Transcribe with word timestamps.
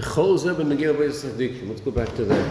The. 0.00 1.62
Let's 1.66 1.80
go 1.80 1.90
back 1.90 2.14
to 2.16 2.24
that. 2.24 2.50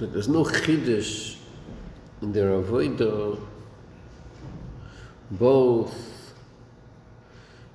There's 0.00 0.28
no 0.28 0.44
Chiddush 0.44 1.36
in 2.22 2.32
their 2.32 2.50
Avodah 2.50 3.38
both 5.30 5.94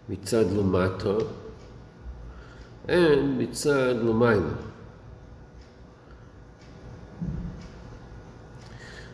mitzad 0.10 0.50
Lamata 0.52 1.28
and 2.88 3.40
mitzad 3.40 4.04
Lamayla. 4.04 4.73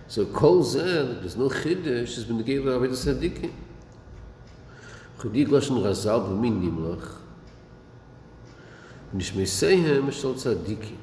So 0.10 0.26
kol 0.26 0.64
zeh, 0.64 1.20
there's 1.20 1.38
no 1.38 1.50
chiddush, 1.50 2.16
has 2.16 2.26
been 2.26 2.42
gave 2.42 2.66
of 2.66 2.82
the 2.82 2.88
tzaddikim. 2.88 3.52
Chodik 5.20 5.50
lashon 5.50 5.84
razal 5.84 6.28
b'min 6.28 6.64
nimlach, 6.64 7.12
nishmeisehem 9.16 10.12
shel 10.12 10.34
tzaddikim. 10.34 10.98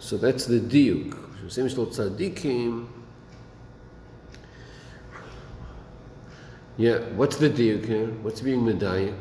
So 0.00 0.16
that's 0.16 0.46
the 0.46 0.58
diuk. 0.58 1.14
Nishmeisehem 1.44 1.70
shel 1.72 1.86
tzaddikim, 1.86 2.88
Yeah, 6.76 6.98
what's 7.14 7.36
the 7.36 7.48
diuk 7.48 7.86
here? 7.86 8.08
What's 8.22 8.40
being 8.40 8.62
medayik? 8.62 9.14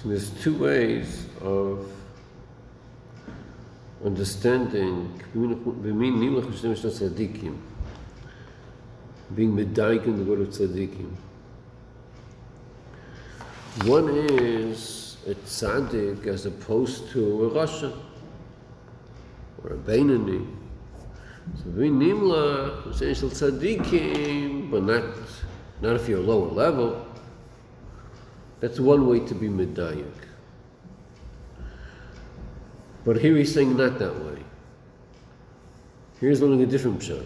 So 0.00 0.07
there's 0.18 0.30
two 0.42 0.58
ways 0.58 1.26
of 1.42 1.86
understanding 4.04 5.22
being 5.32 5.54
medayik 9.52 10.06
in 10.06 10.18
the 10.18 10.24
word 10.24 10.40
of 10.40 10.48
tzaddikim. 10.48 11.14
One 13.84 14.08
is 14.08 15.18
a 15.28 15.34
tzaddik 15.34 16.26
as 16.26 16.46
opposed 16.46 17.10
to 17.10 17.44
a 17.44 17.50
rasha 17.50 17.96
or 19.62 19.74
a 19.74 19.76
beinani. 19.76 20.44
So 21.58 21.70
nimlach 21.70 22.86
b'shem 22.86 23.14
shel 23.14 23.30
tzaddikim, 23.30 24.72
but 24.72 24.82
not 24.82 25.04
not 25.80 25.94
if 25.94 26.08
you're 26.08 26.18
lower 26.18 26.48
level. 26.48 27.07
That's 28.60 28.80
one 28.80 29.06
way 29.06 29.20
to 29.20 29.34
be 29.34 29.48
medayik. 29.48 30.12
But 33.04 33.20
here 33.20 33.36
he's 33.36 33.54
saying 33.54 33.76
not 33.76 33.98
that 33.98 34.14
way. 34.24 34.42
Here's 36.20 36.42
learning 36.42 36.62
a 36.62 36.66
different 36.66 37.00
pshat. 37.00 37.24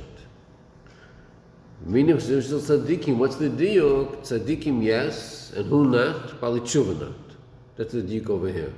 Meaning 1.85 2.17
tzaddikim, 2.17 3.17
what's 3.17 3.37
the 3.37 3.49
diuk? 3.49 4.19
Tzaddikim 4.19 4.85
yes, 4.85 5.53
and 5.57 5.67
who 5.67 5.89
not? 5.89 6.41
Bali 6.41 6.61
tshuva 6.61 7.01
not. 7.01 7.37
That's 7.77 7.93
the 7.93 8.03
diuk 8.03 8.29
over 8.29 8.49
here. 8.49 8.73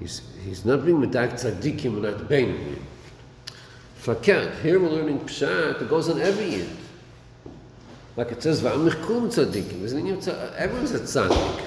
He's, 0.00 0.22
he's 0.44 0.64
not 0.64 0.86
being 0.86 0.98
medak 0.98 1.32
tzaddikim 1.32 2.00
not 2.00 2.28
beinim. 2.28 2.78
Fakat, 4.00 4.60
here 4.62 4.80
we're 4.80 4.88
learning 4.88 5.20
pshat 5.20 5.80
that 5.80 5.90
goes 5.90 6.08
on 6.08 6.20
every 6.20 6.46
yid. 6.46 6.68
Like 8.16 8.32
it 8.32 8.42
says, 8.42 8.60
"Va'am 8.60 8.90
kum 9.06 9.28
tzaddikim." 9.30 9.82
Everyone's 10.56 10.92
a 10.92 11.00
tzaddik 11.00 11.62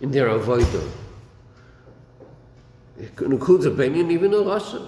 in 0.00 0.10
their 0.10 0.28
avodah. 0.28 0.88
It 2.98 3.20
includes 3.20 3.64
a 3.64 3.70
Benyan, 3.70 4.10
even 4.10 4.34
a 4.34 4.40
Russian. 4.40 4.82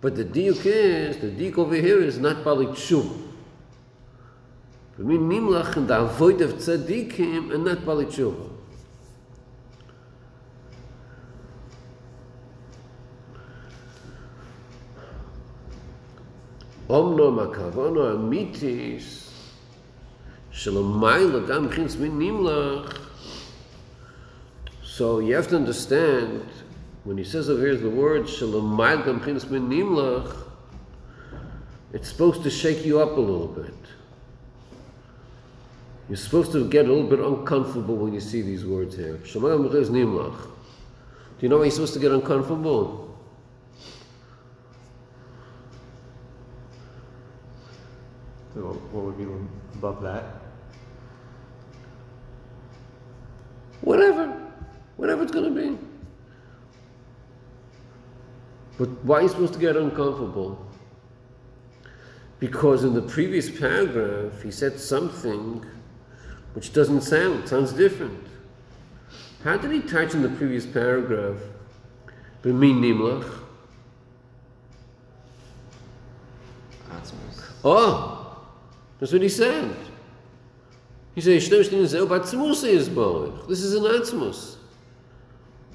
But 0.00 0.16
the 0.16 0.24
diuk 0.24 0.66
is, 0.66 1.16
the 1.18 1.28
diuk 1.28 1.56
over 1.58 1.76
here 1.76 2.02
is 2.02 2.18
not 2.18 2.44
Bali 2.44 2.66
Tshuv. 2.66 3.08
For 4.96 5.02
me, 5.02 5.16
Nimlach 5.16 5.76
and 5.76 5.88
the 5.88 6.00
avoid 6.02 6.40
of 6.42 6.54
tzaddikim 6.54 7.54
and 7.54 7.64
not 7.64 7.86
Bali 7.86 8.04
Tshuv. 8.06 8.50
Omno 16.88 17.30
makavono 17.32 18.14
amitis 18.14 19.22
shalomayla 20.43 20.43
gam 20.43 20.43
chins 20.43 20.43
min 20.43 20.43
nimlach 20.43 20.43
so 24.82 25.18
you 25.18 25.34
have 25.34 25.48
to 25.48 25.56
understand 25.56 26.48
when 27.02 27.18
he 27.18 27.24
says 27.24 27.50
over 27.50 27.60
here 27.60 27.76
the 27.76 27.90
word 27.90 28.24
nimlach 28.24 30.44
it's 31.94 32.08
supposed 32.08 32.42
to 32.42 32.50
shake 32.50 32.84
you 32.84 32.98
up 32.98 33.16
a 33.16 33.20
little 33.20 33.46
bit. 33.46 33.72
You're 36.08 36.16
supposed 36.16 36.50
to 36.50 36.68
get 36.68 36.86
a 36.86 36.92
little 36.92 37.08
bit 37.08 37.20
uncomfortable 37.20 37.94
when 37.94 38.12
you 38.12 38.18
see 38.18 38.42
these 38.42 38.66
words 38.66 38.96
here. 38.96 39.20
Nimlach. 39.22 40.42
Do 40.42 40.50
you 41.38 41.48
know 41.48 41.58
why 41.58 41.64
you're 41.64 41.70
supposed 41.70 41.94
to 41.94 42.00
get 42.00 42.10
uncomfortable? 42.10 43.16
So 48.54 48.60
what 48.90 49.04
would 49.04 49.16
be 49.16 49.26
above 49.78 50.02
that? 50.02 50.43
Whatever, 53.84 54.28
whatever 54.96 55.22
it's 55.22 55.32
going 55.32 55.54
to 55.54 55.60
be. 55.60 55.78
But 58.78 58.88
why 59.04 59.18
are 59.18 59.22
you 59.22 59.28
supposed 59.28 59.52
to 59.54 59.60
get 59.60 59.76
uncomfortable? 59.76 60.66
Because 62.40 62.82
in 62.84 62.94
the 62.94 63.02
previous 63.02 63.48
paragraph, 63.48 64.42
he 64.42 64.50
said 64.50 64.80
something 64.80 65.64
which 66.54 66.72
doesn't 66.72 67.02
sound, 67.02 67.48
sounds 67.48 67.72
different. 67.72 68.26
How 69.44 69.56
did 69.56 69.70
he 69.70 69.80
touch 69.80 70.14
in 70.14 70.22
the 70.22 70.28
previous 70.28 70.66
paragraph? 70.66 71.38
B'min 72.42 72.80
nimlach. 72.80 73.40
Oh, 77.64 78.36
that's 79.00 79.12
what 79.12 79.22
he 79.22 79.28
said. 79.28 79.74
He 81.14 81.20
said, 81.20 81.40
"Shtem 81.40 81.60
shtim 81.60 81.86
zeu 81.86 82.06
batzmus 82.06 82.64
is 82.66 82.88
boich." 82.88 83.46
This 83.48 83.62
is 83.62 83.74
an 83.74 83.84
atzmus. 83.84 84.56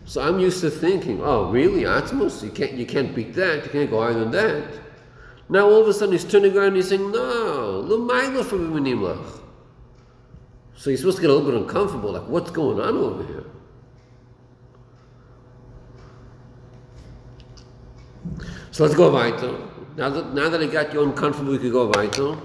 So 0.06 0.22
I'm 0.22 0.40
used 0.40 0.60
to 0.62 0.70
thinking, 0.70 1.22
"Oh, 1.22 1.50
really, 1.50 1.84
atzmus? 1.84 2.44
You 2.44 2.50
can't, 2.50 2.74
you 2.74 2.86
can't 2.86 3.16
beat 3.16 3.34
that. 3.36 3.64
You 3.66 3.72
can't 3.72 3.90
go 3.90 4.02
higher 4.02 4.14
than 4.14 4.32
that." 4.32 4.68
Now 5.48 5.68
all 5.68 5.82
of 5.82 5.88
a 5.88 5.94
sudden 5.94 6.12
he's 6.12 6.26
turning 6.26 6.56
around 6.58 6.68
and 6.68 6.76
he's 6.78 6.90
saying, 6.90 7.12
"No, 7.12 7.84
l'mayla 7.86 8.44
from 8.44 8.72
b'minimlach." 8.74 9.40
So 10.76 10.90
you're 10.90 10.98
supposed 10.98 11.18
to 11.18 11.22
get 11.22 11.30
a 11.30 11.34
little 11.34 11.52
bit 11.52 11.62
uncomfortable, 11.62 12.12
like, 12.12 12.28
"What's 12.28 12.52
going 12.52 12.80
on 12.80 12.98
over 12.98 13.24
here?" 13.24 13.46
So 18.72 18.84
let's 18.84 18.96
go 18.96 19.12
weiter. 19.12 19.58
Now 19.98 20.10
that, 20.10 20.34
now 20.34 20.50
that 20.50 20.62
I 20.62 20.68
got 20.68 20.94
you 20.94 21.04
uncomfortable, 21.04 21.52
we 21.52 21.58
could 21.58 21.72
go 21.72 21.88
weiter. 21.88 22.38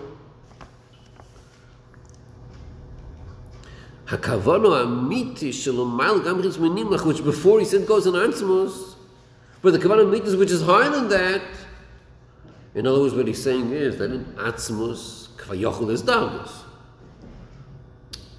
Which 4.07 4.21
before 7.25 7.61
he 7.61 7.65
said 7.65 7.87
goes 7.87 8.07
in 8.07 8.13
Ansimus, 8.15 8.95
but 9.63 9.73
the 9.73 9.79
kavana 9.79 10.11
mitis 10.11 10.37
which 10.37 10.51
is 10.51 10.63
higher 10.63 10.91
than 10.91 11.09
that. 11.09 11.41
In 12.75 12.87
other 12.87 13.01
words, 13.01 13.15
what 13.15 13.27
he's 13.27 13.43
saying 13.43 13.73
is 13.73 13.97
that 13.99 14.11
in 14.11 14.25
Atzmus, 14.35 15.29
kvayochel 15.37 15.91
is 15.91 16.03
dargus. 16.03 16.51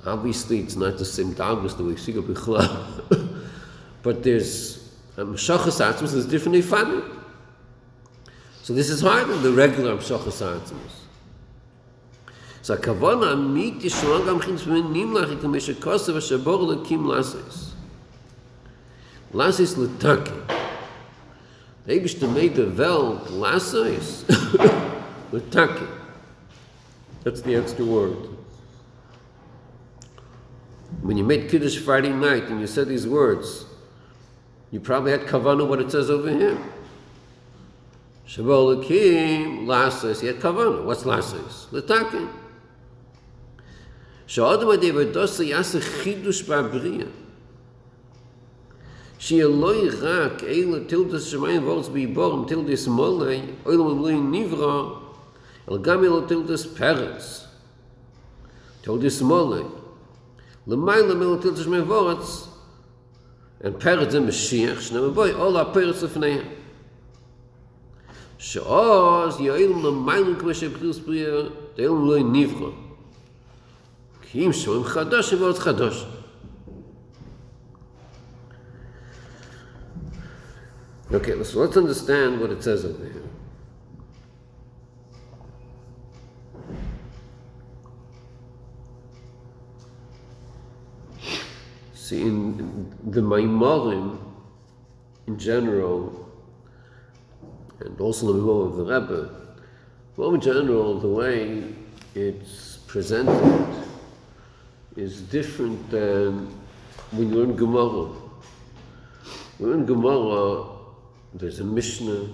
Obviously, 0.05 0.59
it's 0.59 0.75
not 0.75 0.99
the 0.99 1.05
same 1.05 1.33
dargus 1.33 1.75
that 1.77 1.83
we 1.83 1.95
see 1.95 2.15
of 2.15 2.25
Bichla, 2.25 3.43
but 4.03 4.21
there's 4.21 4.93
um, 5.17 5.33
Meshachas 5.33 5.83
Atzmus, 5.83 6.11
there's 6.11 6.27
different 6.27 6.63
Ifanim. 6.63 7.21
So 8.61 8.73
this 8.73 8.89
is 8.89 9.01
higher 9.01 9.25
than 9.25 9.41
the 9.41 9.51
regular 9.51 9.95
Meshachas 9.95 10.43
Atzmus. 10.43 11.04
So 12.65 12.73
a 12.73 12.77
kavona 12.77 13.35
mit 13.37 13.85
is 13.85 13.93
shlon 13.93 14.25
gam 14.25 14.39
khins 14.39 14.65
men 14.65 14.91
nim 14.91 15.13
kim 16.83 17.05
lasis. 17.05 17.73
Lasis 19.31 19.77
le. 19.77 19.87
They 21.85 21.99
used 21.99 22.19
to 22.21 22.27
make 22.27 22.55
the 22.55 22.65
well 22.67 23.17
lasis. 23.29 24.27
Le. 25.31 25.39
That's 27.23 27.41
the 27.41 27.55
extra 27.55 27.85
word. 27.85 28.17
When 31.03 31.17
you 31.17 31.23
made 31.23 31.51
Kiddush 31.51 31.77
Friday 31.77 32.09
night 32.09 32.45
and 32.45 32.59
you 32.59 32.65
said 32.65 32.87
these 32.87 33.07
words, 33.07 33.65
you 34.71 34.79
probably 34.79 35.11
had 35.11 35.27
kavana 35.27 35.67
what 35.67 35.79
it 35.79 35.91
says 35.91 36.09
over 36.09 36.31
here. 36.31 36.57
Shabbat 38.27 38.83
Lakim, 38.83 39.67
Lasis, 39.67 40.23
You 40.23 40.29
had 40.29 40.37
kavana. 40.37 40.83
What's 40.83 41.03
Lasis? 41.03 41.67
Litakim. 41.67 42.44
שעוד 44.27 44.63
ודי 44.63 44.91
ודוס 44.91 45.39
יעשה 45.39 45.81
חידוש 45.81 46.41
בבריאה. 46.41 47.05
שיהיה 49.19 49.47
לא 49.47 49.71
רק 50.01 50.43
אלה 50.43 50.79
תלדס 50.87 51.23
שמיים 51.23 51.67
וורץ 51.67 51.87
ביבורם 51.87 52.45
תלדס 52.47 52.87
מולי, 52.87 53.41
אלה 53.67 53.77
מולי 53.77 54.19
נברא, 54.19 54.99
אלא 55.69 55.77
גם 55.77 56.03
אלה 56.03 56.27
תלדס 56.27 56.65
פרץ. 56.65 57.47
תלדס 58.81 59.21
מולי. 59.21 59.63
למה 60.67 60.95
אלה 60.95 61.15
מולי 61.15 61.41
תלדס 61.41 61.63
שמיים 61.63 61.83
וורץ? 61.89 62.47
אין 63.63 63.73
פרץ 63.79 64.11
זה 64.11 64.19
משיח, 64.19 64.81
שני 64.81 64.99
מבואי, 65.01 65.33
אולה 65.33 65.65
פרץ 65.65 66.03
לפניה. 66.03 66.41
שעוז 68.37 69.39
יאילו 69.39 69.91
למיילו 69.91 70.39
כמו 70.39 70.53
שבחיר 70.53 70.93
ספריה, 70.93 71.35
תאילו 71.75 71.95
מלוי 71.95 72.23
נברא. 72.23 72.84
כי 74.34 74.46
אם 74.46 74.52
שומעים 74.52 74.84
חדש, 74.84 75.32
ואורץ 75.32 75.58
חדש. 75.58 76.06
Okay, 81.12 81.42
so 81.42 81.58
let's 81.58 81.76
understand 81.76 82.40
what 82.40 82.52
it 82.52 82.62
says 82.62 82.84
over 82.84 83.04
here. 83.04 83.30
See, 91.94 92.22
in 92.22 92.94
the 93.04 93.20
Maimorim, 93.20 94.18
in 95.26 95.36
general, 95.36 96.28
and 97.80 98.00
also 98.00 98.26
the 98.26 98.34
Maimor 98.34 98.66
of 98.66 98.76
the 98.76 98.84
Rebbe, 98.84 99.30
well, 100.16 100.34
in 100.34 100.40
general, 100.40 101.00
the 101.00 101.08
way 101.08 101.74
it's 102.14 102.76
presented 102.86 103.66
is 104.95 105.21
different 105.21 105.89
than 105.89 106.47
when 107.11 107.29
you 107.29 107.35
learn 107.35 107.55
Gemara. 107.55 108.13
When 109.57 109.69
you 109.69 109.75
learn 109.75 109.85
Gemara, 109.85 110.65
there's 111.33 111.59
a 111.59 111.63
Mishnah, 111.63 112.29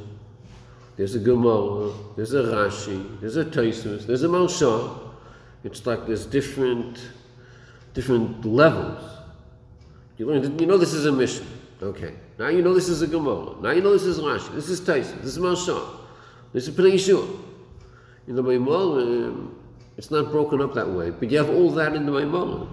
there's 0.96 1.16
a 1.16 1.19
Gemara, 1.19 1.92
there's 2.16 2.34
a 2.34 2.44
Rashi, 2.44 3.19
there's 3.19 3.38
a 3.38 3.46
Taisus, 3.46 4.06
there's 4.06 4.24
a 4.24 4.28
Marsha. 4.28 5.00
It's 5.63 5.86
like 5.86 6.06
there's 6.08 6.25
different, 6.25 7.00
different 7.94 8.46
levels. 8.46 9.04
You 10.18 10.28
learn, 10.28 10.60
you 10.60 10.66
know 10.66 10.78
this 10.78 10.94
is 10.94 11.06
a 11.06 11.12
Mishnah. 11.12 11.48
Okay. 11.81 12.13
Now 12.38 12.50
you 12.50 12.62
know 12.62 12.74
this 12.74 12.90
is 12.90 13.02
a 13.02 13.08
Gemara. 13.08 13.60
Now 13.62 13.72
you 13.72 13.81
know 13.81 13.94
this 13.94 14.04
is 14.04 14.19
Rashi. 14.19 14.54
This 14.54 14.69
is 14.69 14.81
Taisus. 14.81 15.18
This 15.22 15.38
is 15.38 15.40
Marsha. 15.40 15.98
This 16.54 16.68
is 16.68 16.75
Pnei 16.75 16.94
Yeshua. 16.94 17.40
In 18.28 18.36
the 18.36 18.44
it's 20.01 20.09
not 20.09 20.31
broken 20.31 20.63
up 20.63 20.74
that 20.74 20.89
way, 20.89 21.12
but 21.12 21.30
you 21.30 21.38
have 21.38 21.51
all 21.51 21.69
that 21.74 21.94
in 21.94 22.07
the 22.07 22.12
Maimon. 22.12 22.68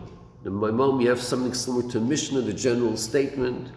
The 0.44 0.50
Maimon, 0.50 0.98
you 0.98 1.10
have 1.10 1.20
something 1.20 1.52
similar 1.52 1.86
to 1.90 2.00
Mishnah, 2.00 2.40
the 2.40 2.54
general 2.54 2.96
statement. 2.96 3.68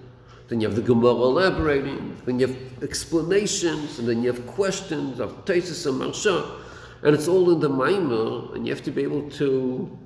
Then 0.47 0.61
you 0.61 0.67
have 0.69 0.77
the 0.77 0.81
Gemara 0.81 1.15
elaborating. 1.15 2.15
Then 2.23 2.39
you 2.39 2.47
have 2.47 2.81
explanations, 2.81 3.99
and 3.99 4.07
then 4.07 4.23
you 4.23 4.31
have 4.31 4.47
questions 4.47 5.19
of 5.19 5.43
Tesis 5.43 5.85
and 5.85 5.99
Marsha. 5.99 6.61
And 7.03 7.13
it's 7.13 7.27
all 7.27 7.51
in 7.51 7.59
the 7.59 7.69
Maimah, 7.69 8.55
and 8.55 8.65
you 8.65 8.73
have 8.73 8.85
to 8.85 8.91
be 8.91 9.03
able 9.03 9.29
to 9.31 9.99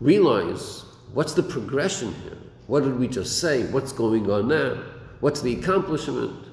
realize 0.00 0.84
what's 1.14 1.34
the 1.34 1.42
progression 1.44 2.12
here. 2.24 2.36
What 2.66 2.82
did 2.82 2.98
we 2.98 3.06
just 3.06 3.38
say? 3.38 3.62
What's 3.66 3.92
going 3.92 4.28
on 4.28 4.48
now? 4.48 4.82
What's 5.20 5.40
the 5.40 5.56
accomplishment? 5.56 6.48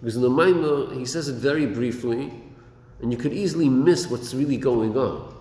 Because 0.00 0.14
in 0.14 0.22
the 0.22 0.30
Maimah, 0.30 0.96
he 0.96 1.04
says 1.04 1.26
it 1.26 1.34
very 1.34 1.66
briefly, 1.66 2.32
and 3.02 3.10
you 3.10 3.18
could 3.18 3.32
easily 3.32 3.68
miss 3.68 4.08
what's 4.08 4.32
really 4.32 4.56
going 4.56 4.96
on. 4.96 5.38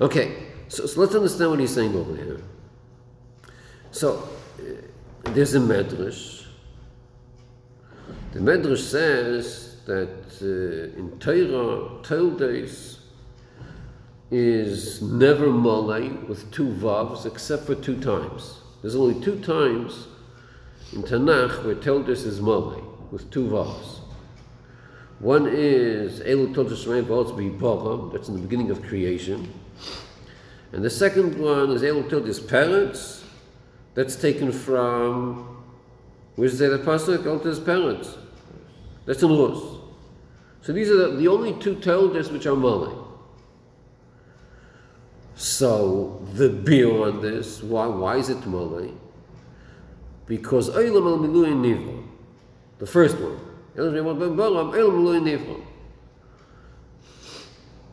Okay, 0.00 0.46
so, 0.68 0.86
so 0.86 1.00
let's 1.00 1.14
understand 1.14 1.50
what 1.50 1.58
he's 1.58 1.74
saying 1.74 1.96
over 1.96 2.14
here. 2.14 2.40
So, 3.90 4.28
uh, 4.60 5.32
there's 5.32 5.56
a 5.56 5.58
Medrash. 5.58 6.46
The 8.32 8.38
Medrash 8.38 8.78
says 8.78 9.78
that 9.86 10.08
uh, 10.40 10.96
in 10.96 11.18
Torah, 11.18 12.00
Toldes 12.02 12.98
is 14.30 15.02
never 15.02 15.50
Malay 15.50 16.10
with 16.10 16.48
two 16.52 16.68
Vavs 16.68 17.26
except 17.26 17.64
for 17.64 17.74
two 17.74 18.00
times. 18.00 18.60
There's 18.82 18.94
only 18.94 19.20
two 19.20 19.40
times 19.40 20.06
in 20.92 21.02
Tanakh 21.02 21.64
where 21.64 21.74
Toldes 21.74 22.24
is 22.24 22.40
Malay 22.40 22.82
with 23.10 23.28
two 23.32 23.48
Vavs. 23.48 23.98
One 25.18 25.48
is 25.50 26.20
Elu 26.20 26.54
Toldes 26.54 26.84
Shemaim 26.84 27.06
V'Otz 27.06 27.32
B'Yibocham, 27.32 28.12
that's 28.12 28.28
in 28.28 28.34
the 28.34 28.42
beginning 28.42 28.70
of 28.70 28.80
creation. 28.82 29.52
And 30.72 30.84
the 30.84 30.90
second 30.90 31.38
one 31.38 31.70
is 31.70 31.82
Elu 31.82 32.26
his 32.26 32.40
Parents, 32.40 33.24
that's 33.94 34.16
taken 34.16 34.52
from, 34.52 35.64
where's 36.36 36.58
the 36.58 36.78
Pasuk? 36.78 37.24
Elu 37.24 37.44
his 37.44 37.58
Parents. 37.58 38.16
That's 39.06 39.22
in 39.22 39.30
Rus. 39.30 39.78
So 40.60 40.72
these 40.72 40.90
are 40.90 40.96
the, 40.96 41.16
the 41.16 41.28
only 41.28 41.54
two 41.54 41.76
Toldes 41.76 42.30
which 42.30 42.46
are 42.46 42.54
Malay. 42.54 42.94
So 45.34 46.26
the 46.34 46.48
bill 46.48 47.04
on 47.04 47.22
this, 47.22 47.62
why, 47.62 47.86
why 47.86 48.16
is 48.16 48.28
it 48.28 48.46
Malay? 48.46 48.90
Because 50.26 50.68
Eilam 50.68 51.06
al 51.06 51.18
Milui 51.18 51.54
Nivra, 51.54 52.04
the 52.78 52.86
first 52.86 53.16
one. 53.18 53.38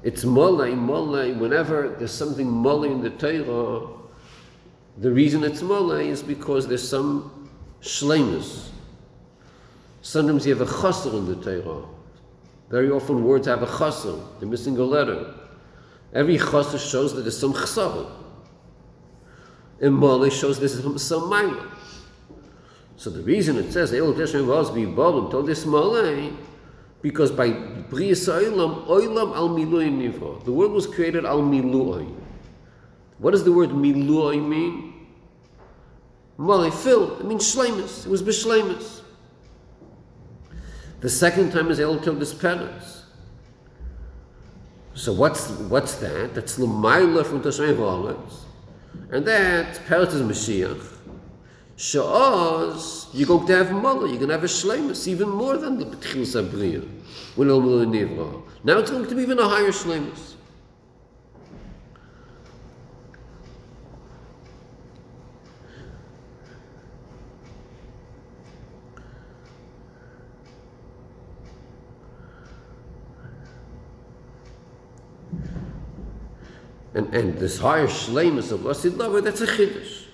It's 0.05 0.23
Malay, 0.23 0.75
Malay, 0.75 1.33
whenever 1.33 1.95
there's 1.97 2.13
something 2.13 2.61
Malay 2.61 2.91
in 2.91 3.01
the 3.01 3.09
Torah, 3.09 3.87
the 4.99 5.11
reason 5.11 5.43
it's 5.43 5.63
Malay 5.63 6.09
is 6.09 6.21
because 6.21 6.67
there's 6.67 6.87
some 6.87 7.49
shlemus. 7.81 8.69
Sometimes 10.03 10.45
you 10.45 10.55
have 10.55 10.69
a 10.69 10.71
chasr 10.71 11.11
in 11.15 11.25
the 11.25 11.35
Torah. 11.43 11.87
Very 12.69 12.91
often 12.91 13.23
words 13.23 13.47
have 13.47 13.63
a 13.63 13.65
chasr, 13.65 14.23
they're 14.39 14.47
missing 14.47 14.77
a 14.77 14.83
letter. 14.83 15.33
Every 16.13 16.37
chasr 16.37 16.77
shows 16.77 17.15
that 17.15 17.23
there's 17.23 17.39
some 17.39 17.53
chsav. 17.53 18.11
And 19.81 19.97
Malay 19.97 20.29
shows 20.29 20.59
there's 20.59 20.83
some, 20.83 20.99
some 20.99 21.29
minor. 21.31 21.71
So 22.95 23.09
the 23.09 23.23
reason 23.23 23.57
it 23.57 23.71
says 23.71 23.91
El 23.91 24.13
Teshem 24.13 24.45
was 24.45 24.69
be 24.69 24.83
Bolim 24.83 25.31
told 25.31 25.47
this 25.47 25.65
Malay 25.65 26.31
because 27.05 27.29
by 27.29 27.51
Bris 27.51 28.27
Oilam, 28.27 28.87
Oilam 28.87 29.35
al 29.35 29.49
Milui 29.49 29.91
Nivra. 29.91 30.43
The 30.43 30.51
word 30.51 30.71
was 30.71 30.87
created 30.87 31.23
al 31.23 31.43
Milui. 31.43 32.11
What 33.19 33.29
does 33.29 33.43
the 33.43 33.51
word 33.51 33.69
Milui 33.69 34.43
mean? 34.43 35.05
Malay, 36.39 36.71
fill. 36.71 37.19
It 37.19 37.25
means 37.27 37.43
Shlemus. 37.55 38.07
It 38.07 38.09
was 38.09 38.23
Bishlemus. 38.23 39.01
The 41.01 41.09
second 41.11 41.51
time 41.51 41.69
is 41.69 41.79
El 41.79 41.99
parents. 41.99 43.03
So 44.95 45.13
what's 45.13 45.51
what's 45.69 45.97
that? 45.97 46.33
That's 46.33 46.57
Lamaila 46.57 47.23
from 47.23 47.43
Tashem. 47.43 48.17
And 49.11 49.27
that 49.27 49.75
Peretz 49.85 50.15
is 50.15 50.23
Mashiach. 50.23 50.94
Sha'az, 51.77 53.07
you're 53.13 53.27
going 53.27 53.45
to 53.47 53.55
have 53.55 53.71
Mala, 53.71 54.07
you're 54.07 54.15
going 54.17 54.29
to 54.29 54.33
have 54.35 54.43
a 54.43 54.47
Shlemus, 54.47 55.07
even 55.07 55.29
more 55.29 55.57
than 55.57 55.77
the 55.77 55.85
B'tchil 55.85 56.21
Sabriya, 56.21 56.87
when 57.35 57.49
El 57.49 57.59
Mula 57.59 57.85
Nivra. 57.85 58.43
Now 58.63 58.77
it's 58.77 58.89
going 58.89 59.05
to 59.05 59.15
be 59.15 59.21
even 59.21 59.39
a 59.39 59.47
higher 59.47 59.71
Shlemus. 59.71 60.35
And, 76.93 77.13
and 77.13 77.37
this 77.37 77.59
higher 77.59 77.87
Shlemus 77.87 78.53
of 78.53 78.61
Lasid 78.61 78.95
Lava, 78.97 79.19
that's 79.19 79.41
a 79.41 79.47
Chiddush. 79.47 80.04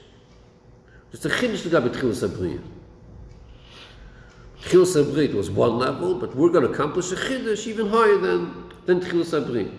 It's 1.12 1.25
a 1.25 1.30
chiddush 1.30 1.66
לגבי 1.66 1.90
תחילת 1.90 2.23
הבריא. 2.23 2.59
תחילת 4.61 4.97
הבריא 4.97 5.35
was 5.35 5.50
one 5.50 5.78
level, 5.78 6.14
but 6.21 6.35
we're 6.35 6.50
going 6.50 6.66
to 6.66 6.71
accomplish 6.71 7.12
a 7.12 7.16
chiddush 7.16 7.66
even 7.66 7.87
higher 7.88 8.18
than 8.18 8.66
than 8.87 9.00
Tchilas 9.00 9.35
Abri. 9.35 9.71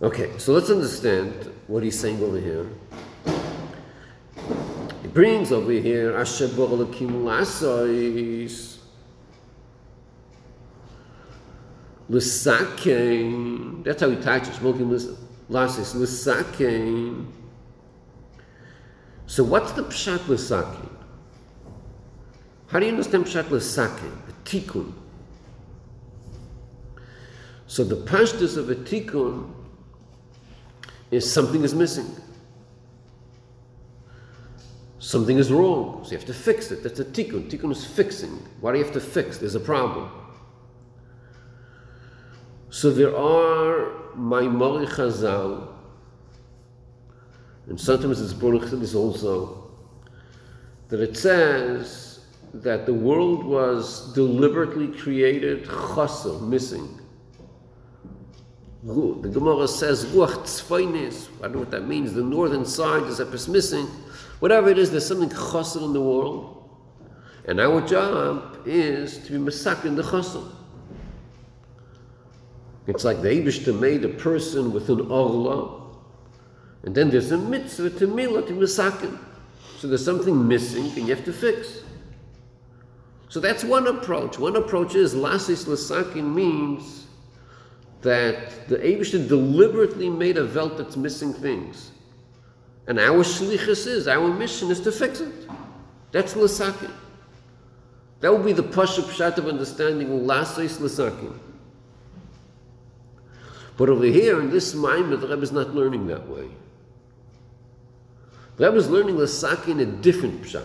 Okay, 0.00 0.30
so 0.38 0.52
let's 0.52 0.70
understand 0.70 1.32
what 1.66 1.82
he's 1.82 1.98
saying 1.98 2.22
over 2.22 2.40
here. 2.40 2.66
He 5.02 5.08
brings 5.08 5.52
over 5.52 5.72
here 5.72 6.16
Asher 6.16 6.48
Bar 6.48 6.68
Elokim 6.68 7.24
Lasois 7.24 8.78
L'sakein. 12.08 13.82
That's 13.84 14.00
how 14.00 14.08
he 14.08 14.16
touches. 14.16 14.56
Mokim 14.58 15.16
Lasois 15.50 15.94
L'sakein. 15.94 17.26
So 19.27 19.43
what's 19.43 19.71
the 19.71 19.83
pshat 19.83 20.27
l'sakein? 20.27 20.89
How 22.67 22.79
do 22.79 22.85
you 22.85 22.91
understand 22.91 23.25
pshat 23.25 23.49
l'sakein? 23.49 24.11
a 24.27 24.49
tikkun. 24.49 24.93
So 27.67 27.83
the 27.83 27.95
pashtus 27.95 28.57
of 28.57 28.69
a 28.69 28.75
tikkun 28.75 29.51
is 31.11 31.31
something 31.31 31.63
is 31.63 31.73
missing. 31.73 32.15
Something 34.99 35.37
is 35.37 35.51
wrong, 35.51 36.03
so 36.03 36.11
you 36.11 36.17
have 36.17 36.25
to 36.27 36.33
fix 36.33 36.71
it. 36.71 36.83
That's 36.83 36.99
a 36.99 37.05
tikkun. 37.05 37.49
Tikkun 37.49 37.71
is 37.71 37.85
fixing. 37.85 38.31
Why 38.61 38.71
do 38.71 38.77
you 38.77 38.83
have 38.83 38.93
to 38.93 39.01
fix? 39.01 39.37
There's 39.37 39.55
a 39.55 39.59
problem. 39.59 40.09
So 42.69 42.89
there 42.89 43.15
are 43.15 43.91
Maimori 44.15 44.87
Chazal, 44.87 45.72
and 47.67 47.79
sometimes 47.79 48.19
it's 48.21 48.33
Baruch 48.33 48.69
this 48.71 48.93
also, 48.95 49.71
that 50.89 50.99
it 50.99 51.15
says 51.17 52.19
that 52.53 52.85
the 52.85 52.93
world 52.93 53.43
was 53.43 54.13
deliberately 54.13 54.87
created 54.87 55.65
chasel, 55.65 56.39
missing. 56.41 56.99
The 58.83 59.29
Gemara 59.29 59.67
says, 59.67 60.05
Ruach. 60.07 61.29
I 61.39 61.41
don't 61.43 61.53
know 61.53 61.59
what 61.59 61.71
that 61.71 61.87
means. 61.87 62.13
The 62.13 62.21
northern 62.21 62.65
side 62.65 63.03
is 63.03 63.21
up 63.21 63.33
is 63.33 63.47
missing. 63.47 63.87
Whatever 64.39 64.69
it 64.69 64.77
is, 64.77 64.91
there's 64.91 65.05
something 65.05 65.29
chassid 65.29 65.85
in 65.85 65.93
the 65.93 66.01
world. 66.01 66.69
And 67.47 67.61
our 67.61 67.79
job 67.87 68.59
is 68.65 69.19
to 69.25 69.31
be 69.31 69.37
masak 69.51 69.85
in 69.85 69.95
the 69.95 70.03
chassid. 70.03 70.51
It's 72.87 73.05
like 73.05 73.21
the 73.21 73.29
Eibishter 73.29 73.79
made 73.79 74.03
a 74.03 74.09
person 74.09 74.73
with 74.73 74.89
an 74.89 75.09
orla, 75.09 75.82
and 76.83 76.93
then 76.93 77.09
there's 77.09 77.31
a 77.31 77.37
mitzvah 77.37 77.91
to 77.91 78.07
milah 78.07 78.45
to 78.47 78.53
masakin. 78.53 79.17
So 79.79 79.87
there's 79.87 80.03
something 80.03 80.47
missing, 80.47 80.85
and 80.85 81.07
you 81.07 81.15
have 81.15 81.25
to 81.25 81.33
fix. 81.33 81.81
So 83.29 83.39
that's 83.39 83.63
one 83.63 83.87
approach. 83.87 84.37
One 84.37 84.55
approach 84.55 84.95
is 84.95 85.13
lasis 85.13 85.65
lasakin 85.65 86.33
means 86.33 87.07
that 88.01 88.67
the 88.67 88.77
Eibishter 88.77 89.27
deliberately 89.27 90.09
made 90.09 90.37
a 90.37 90.43
velt 90.43 90.77
that's 90.77 90.97
missing 90.97 91.33
things. 91.33 91.91
And 92.87 92.99
our 92.99 93.23
shlichus 93.23 93.87
is, 93.87 94.07
our 94.07 94.27
mission 94.27 94.69
is 94.69 94.81
to 94.81 94.91
fix 94.91 95.21
it. 95.21 95.33
That's 96.11 96.35
l'sakin. 96.35 96.91
That 98.19 98.31
would 98.31 98.45
be 98.45 98.53
the 98.53 98.63
pasha 98.63 99.01
pshat 99.01 99.37
of 99.37 99.47
understanding 99.47 100.09
lasais 100.25 100.79
l'sakin. 100.79 101.39
But 103.77 103.89
over 103.89 104.05
here 104.05 104.39
in 104.39 104.49
this 104.49 104.75
mind, 104.75 105.11
the 105.11 105.17
Rebbe 105.17 105.41
is 105.41 105.51
not 105.51 105.73
learning 105.73 106.07
that 106.07 106.27
way. 106.27 106.49
The 108.57 108.65
Rebbe 108.65 108.77
is 108.77 108.89
learning 108.89 109.17
l'sakin 109.17 109.79
a 109.79 109.85
different 109.85 110.43
pshat. 110.43 110.63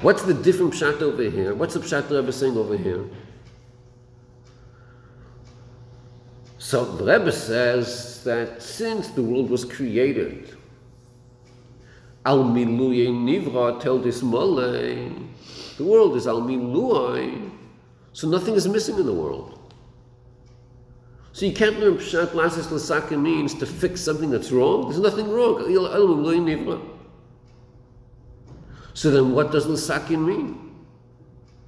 What's 0.00 0.22
the 0.22 0.34
different 0.34 0.74
pshat 0.74 1.00
over 1.02 1.22
here? 1.22 1.54
What's 1.54 1.74
the 1.74 1.80
pshat 1.80 2.08
the 2.08 2.16
Rebbe 2.16 2.28
is 2.28 2.36
saying 2.36 2.56
over 2.56 2.76
here? 2.76 3.04
So 6.58 6.84
the 6.84 7.04
Rebbe 7.04 7.30
says 7.30 8.24
that 8.24 8.60
since 8.60 9.08
the 9.08 9.22
world 9.22 9.50
was 9.50 9.64
created, 9.64 10.56
Al 12.24 12.42
Nivra 12.44 13.80
told 13.80 14.02
this 14.02 14.20
the 14.20 15.84
world 15.84 16.16
is 16.16 16.26
Al 16.26 16.42
so 18.12 18.28
nothing 18.28 18.54
is 18.54 18.66
missing 18.66 18.98
in 18.98 19.06
the 19.06 19.12
world. 19.12 19.65
So 21.36 21.44
you 21.44 21.52
can't 21.52 21.78
learn 21.78 21.98
Pshat 21.98 22.28
Lasis 22.28 22.68
Lasaka 22.68 23.20
means 23.20 23.52
to 23.56 23.66
fix 23.66 24.00
something 24.00 24.30
that's 24.30 24.50
wrong. 24.50 24.84
There's 24.84 24.98
nothing 24.98 25.30
wrong. 25.30 25.58
So 28.94 29.10
then 29.10 29.32
what 29.32 29.52
does 29.52 29.66
Lasakin 29.66 30.24
mean? 30.24 30.74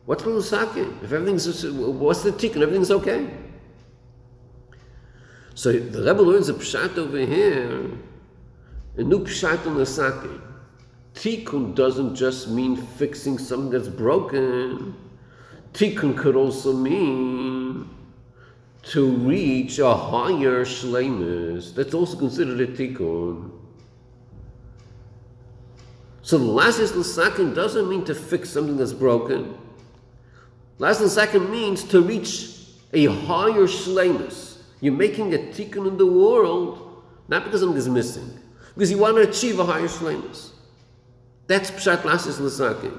What's 0.06 0.22
Lasakin? 0.22 1.02
If 1.02 1.12
everything's, 1.12 1.66
what's 1.66 2.22
the 2.22 2.32
tikkun? 2.32 2.62
Everything's 2.62 2.90
okay. 2.90 3.28
So 5.54 5.70
the 5.72 6.02
Rebbe 6.02 6.22
learns 6.22 6.48
a 6.48 6.54
pshat 6.54 6.96
over 6.96 7.18
here, 7.18 7.90
a 8.96 9.02
new 9.02 9.22
pshat 9.22 9.66
on 9.66 9.84
sake. 9.84 10.40
Tikkun 11.12 11.74
doesn't 11.74 12.14
just 12.14 12.48
mean 12.48 12.74
fixing 12.74 13.36
something 13.36 13.68
that's 13.68 13.88
broken. 13.88 14.96
Tikkun 15.74 16.16
could 16.16 16.36
also 16.36 16.72
mean 16.72 17.57
to 18.88 19.10
reach 19.10 19.78
a 19.78 19.94
higher 19.94 20.64
shlemus. 20.64 21.74
That's 21.74 21.92
also 21.92 22.16
considered 22.18 22.60
a 22.60 22.66
tikkun. 22.66 23.50
So 26.22 26.38
the 26.38 26.44
last 26.44 26.78
is 26.78 26.94
l'sakin 26.94 27.54
doesn't 27.54 27.88
mean 27.88 28.04
to 28.06 28.14
fix 28.14 28.50
something 28.50 28.78
that's 28.78 28.94
broken. 28.94 29.56
Last 30.78 31.00
l'sakin 31.00 31.50
means 31.50 31.84
to 31.84 32.00
reach 32.00 32.50
a 32.94 33.06
higher 33.06 33.66
shlemus. 33.66 34.58
You're 34.80 34.94
making 34.94 35.34
a 35.34 35.38
tikkun 35.38 35.86
in 35.86 35.98
the 35.98 36.06
world, 36.06 37.04
not 37.28 37.44
because 37.44 37.60
something 37.60 37.76
is 37.76 37.88
missing, 37.88 38.38
because 38.74 38.90
you 38.90 38.98
want 38.98 39.16
to 39.16 39.28
achieve 39.28 39.58
a 39.58 39.64
higher 39.64 39.88
shlemus. 39.88 40.50
That's 41.46 41.70
pshat 41.70 42.02
lasis 42.02 42.40
l'sakin. 42.40 42.98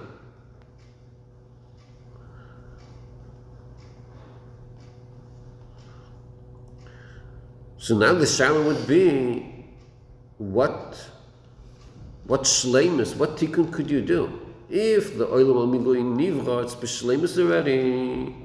So 7.89 7.97
now 7.97 8.13
the 8.13 8.27
shadow 8.27 8.61
would 8.67 8.85
be, 8.85 9.65
what, 10.37 10.95
what 12.25 12.43
shlemus, 12.43 13.15
what 13.15 13.35
tikkun 13.35 13.73
could 13.73 13.89
you 13.89 14.01
do? 14.03 14.41
If 14.69 15.17
the 15.17 15.25
oil 15.27 15.63
of 15.63 15.69
miluim 15.69 16.15
nivra, 16.15 16.65
it's 16.65 16.75
b'shlemus 16.75 17.43
already. 17.43 18.35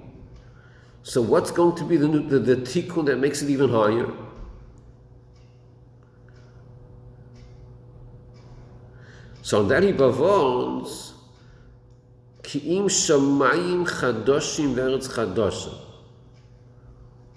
So 1.02 1.20
what's 1.20 1.50
going 1.50 1.76
to 1.76 1.84
be 1.84 1.98
the, 1.98 2.06
the, 2.06 2.38
the 2.38 2.56
tikkun 2.56 3.04
that 3.04 3.18
makes 3.18 3.42
it 3.42 3.50
even 3.50 3.68
higher? 3.68 4.10
So 9.42 9.58
on 9.58 9.68
that 9.68 9.82
he 9.82 9.92
bavons, 9.92 11.12
ki'im 12.42 12.84
shamayim 12.84 13.86
chadoshim 13.86 14.74
ve'eretz 14.74 15.06
chadosha. 15.10 15.74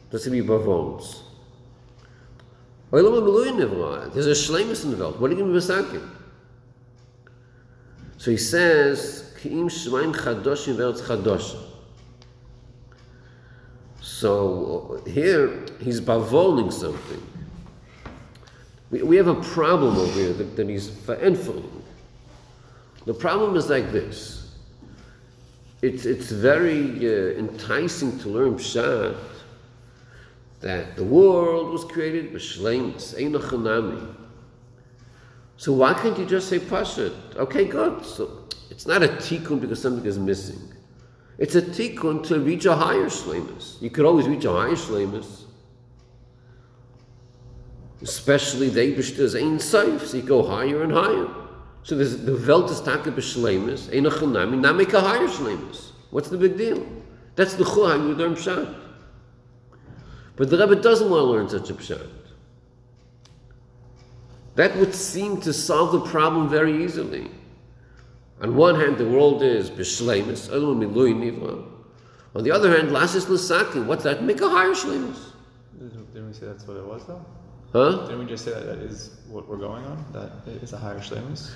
That's 0.10 0.26
what 0.26 0.36
he 0.36 0.42
bavons. 0.42 1.27
There's 2.90 4.28
a 4.28 4.32
shlemus 4.32 4.86
in 4.86 4.92
the 4.92 4.98
world. 4.98 5.20
What 5.20 5.30
are 5.30 5.34
you 5.34 5.40
going 5.40 5.54
to 5.54 5.60
be 5.60 6.00
So 8.18 8.32
he 8.32 8.38
says, 8.38 9.36
ki'im 9.42 9.66
shamayim 9.66 10.16
chadoshim 10.16 10.76
ve'eretz 10.78 11.02
chadosha. 11.02 11.64
So 14.00 15.04
here 15.06 15.66
he's 15.82 16.00
bavoling 16.00 16.72
something. 16.72 17.22
We, 18.90 19.04
we 19.04 19.18
have 19.18 19.28
a 19.28 19.36
problem 19.36 19.98
over 19.98 20.12
here 20.14 20.34
that, 20.34 20.56
that 20.56 20.70
he's 20.70 20.90
entfering. 20.90 21.70
The 23.06 23.14
problem 23.14 23.56
is 23.58 23.70
like 23.70 23.92
this. 23.92 24.56
It's, 25.82 26.06
it's 26.06 26.32
very 26.32 26.98
uh, 27.08 27.38
enticing 27.38 28.18
to 28.20 28.30
learn 28.30 28.56
Pshat 28.56 29.16
that 30.60 30.96
the 30.96 31.04
world 31.04 31.72
was 31.72 31.84
created 31.86 32.34
b'shleimus, 32.34 33.16
einochanami. 33.16 34.16
So 35.58 35.74
why 35.74 35.94
can't 35.94 36.18
you 36.18 36.26
just 36.26 36.50
say 36.50 36.60
Pashat? 36.60 37.36
Okay, 37.36 37.66
good. 37.66 38.06
So 38.06 38.48
it's 38.70 38.86
not 38.86 39.04
a 39.04 39.08
tikkun 39.08 39.60
because 39.62 39.82
something 39.82 40.06
is 40.06 40.20
missing. 40.20 40.74
It's 41.38 41.56
a 41.56 41.62
tikkun 41.62 42.26
to 42.28 42.40
reach 42.40 42.66
a 42.66 42.76
higher 42.76 43.06
shlemus. 43.06 43.82
You 43.82 43.90
could 43.90 44.06
always 44.06 44.28
reach 44.28 44.46
a 44.46 44.52
higher 44.52 44.72
shlemus. 44.72 45.44
Especially 48.02 48.70
the 48.70 48.82
Eibishter 48.82 49.20
is 49.20 49.36
ein 49.36 49.60
safe, 49.60 50.06
so 50.08 50.18
you 50.18 50.24
go 50.24 50.44
higher 50.44 50.84
and 50.84 50.92
higher. 50.92 51.28
So 51.84 51.96
there's 51.96 52.18
the 52.18 52.36
Welt 52.36 52.70
is 52.70 52.82
taka 52.82 53.12
b'shlemus, 53.12 53.96
ein 53.96 54.06
a 54.06 54.10
chanami, 54.10 54.60
now 54.60 54.74
make 54.74 54.94
a 54.94 55.02
higher 55.02 55.28
shlemus. 55.28 55.92
What's 56.12 56.30
the 56.30 56.38
big 56.38 56.58
deal? 56.58 56.86
That's 57.36 57.54
the 57.54 57.64
chua 57.64 57.98
you 57.98 58.14
learn 58.16 58.36
pshat. 58.36 58.87
But 60.38 60.52
the 60.52 60.58
Rebbe 60.58 60.76
doesn't 60.82 61.10
want 61.10 61.22
to 61.22 61.26
learn 61.26 61.50
such 61.50 61.70
a 61.72 61.74
pshat. 61.74 62.08
That 64.56 64.76
would 64.78 64.96
seem 64.96 65.42
to 65.42 65.52
solve 65.52 65.92
the 65.92 66.00
problem 66.00 66.48
very 66.48 66.84
easily. 66.84 67.30
On 68.42 68.56
one 68.56 68.80
hand, 68.80 68.98
the 68.98 69.08
world 69.08 69.42
is 69.42 69.70
b'shleimus, 69.70 70.52
On 72.36 72.44
the 72.44 72.52
other 72.52 72.76
hand, 72.76 72.92
lasis 72.92 73.28
l'sakin, 73.28 73.88
what's 73.88 74.04
that? 74.04 74.24
Make 74.24 74.42
a 74.42 74.50
higher 74.50 74.72
shlemus. 74.72 75.32
Didn't 75.80 76.28
we 76.28 76.34
say 76.34 76.46
that's 76.46 76.68
what 76.68 76.78
it 76.78 76.86
was 76.86 77.06
though? 77.06 77.24
Huh? 77.74 78.08
Didn't 78.08 78.20
we 78.20 78.26
just 78.26 78.46
say 78.46 78.52
that 78.52 78.66
that 78.66 78.80
is 78.80 79.18
what 79.28 79.48
we're 79.48 79.58
going 79.58 79.84
on? 79.86 80.06
That 80.14 80.32
it's 80.62 80.74
a 80.74 80.78
higher 80.78 81.00
shlemus? 81.00 81.52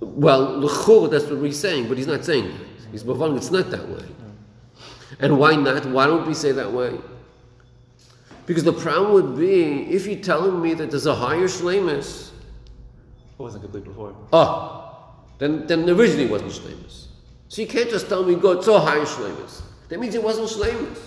Well, 0.00 0.58
l'chur, 0.60 1.08
that's 1.10 1.26
what 1.26 1.38
we're 1.38 1.52
saying, 1.52 1.88
but 1.88 1.96
he's 1.96 2.06
not 2.06 2.24
saying 2.24 2.46
that. 2.46 2.90
He's 2.92 3.02
bavang, 3.02 3.36
it's 3.36 3.50
not 3.50 3.70
that 3.70 3.88
way. 3.88 4.02
Hmm. 4.02 4.30
And 5.20 5.38
why 5.38 5.56
not? 5.56 5.86
Why 5.86 6.06
don't 6.06 6.26
we 6.26 6.34
say 6.34 6.52
that 6.52 6.72
way? 6.72 6.98
Because 8.46 8.62
the 8.64 8.72
problem 8.72 9.12
would 9.12 9.36
be 9.36 9.82
if 9.92 10.06
you're 10.06 10.20
telling 10.20 10.62
me 10.62 10.74
that 10.74 10.90
there's 10.90 11.06
a 11.06 11.14
higher 11.14 11.48
shlemus, 11.48 12.30
It 13.38 13.42
wasn't 13.42 13.64
complete 13.64 13.84
before. 13.84 14.14
oh, 14.32 15.12
then, 15.38 15.66
then 15.66 15.88
originally 15.90 16.24
it 16.24 16.30
wasn't 16.30 16.52
shlemus. 16.52 17.06
So 17.48 17.60
you 17.62 17.68
can't 17.68 17.90
just 17.90 18.08
tell 18.08 18.24
me, 18.24 18.34
go, 18.36 18.52
it's 18.52 18.68
a 18.68 18.78
higher 18.80 19.04
shlemus. 19.04 19.62
That 19.88 20.00
means 20.00 20.14
it 20.14 20.22
wasn't 20.22 20.48
shlemus. 20.48 20.98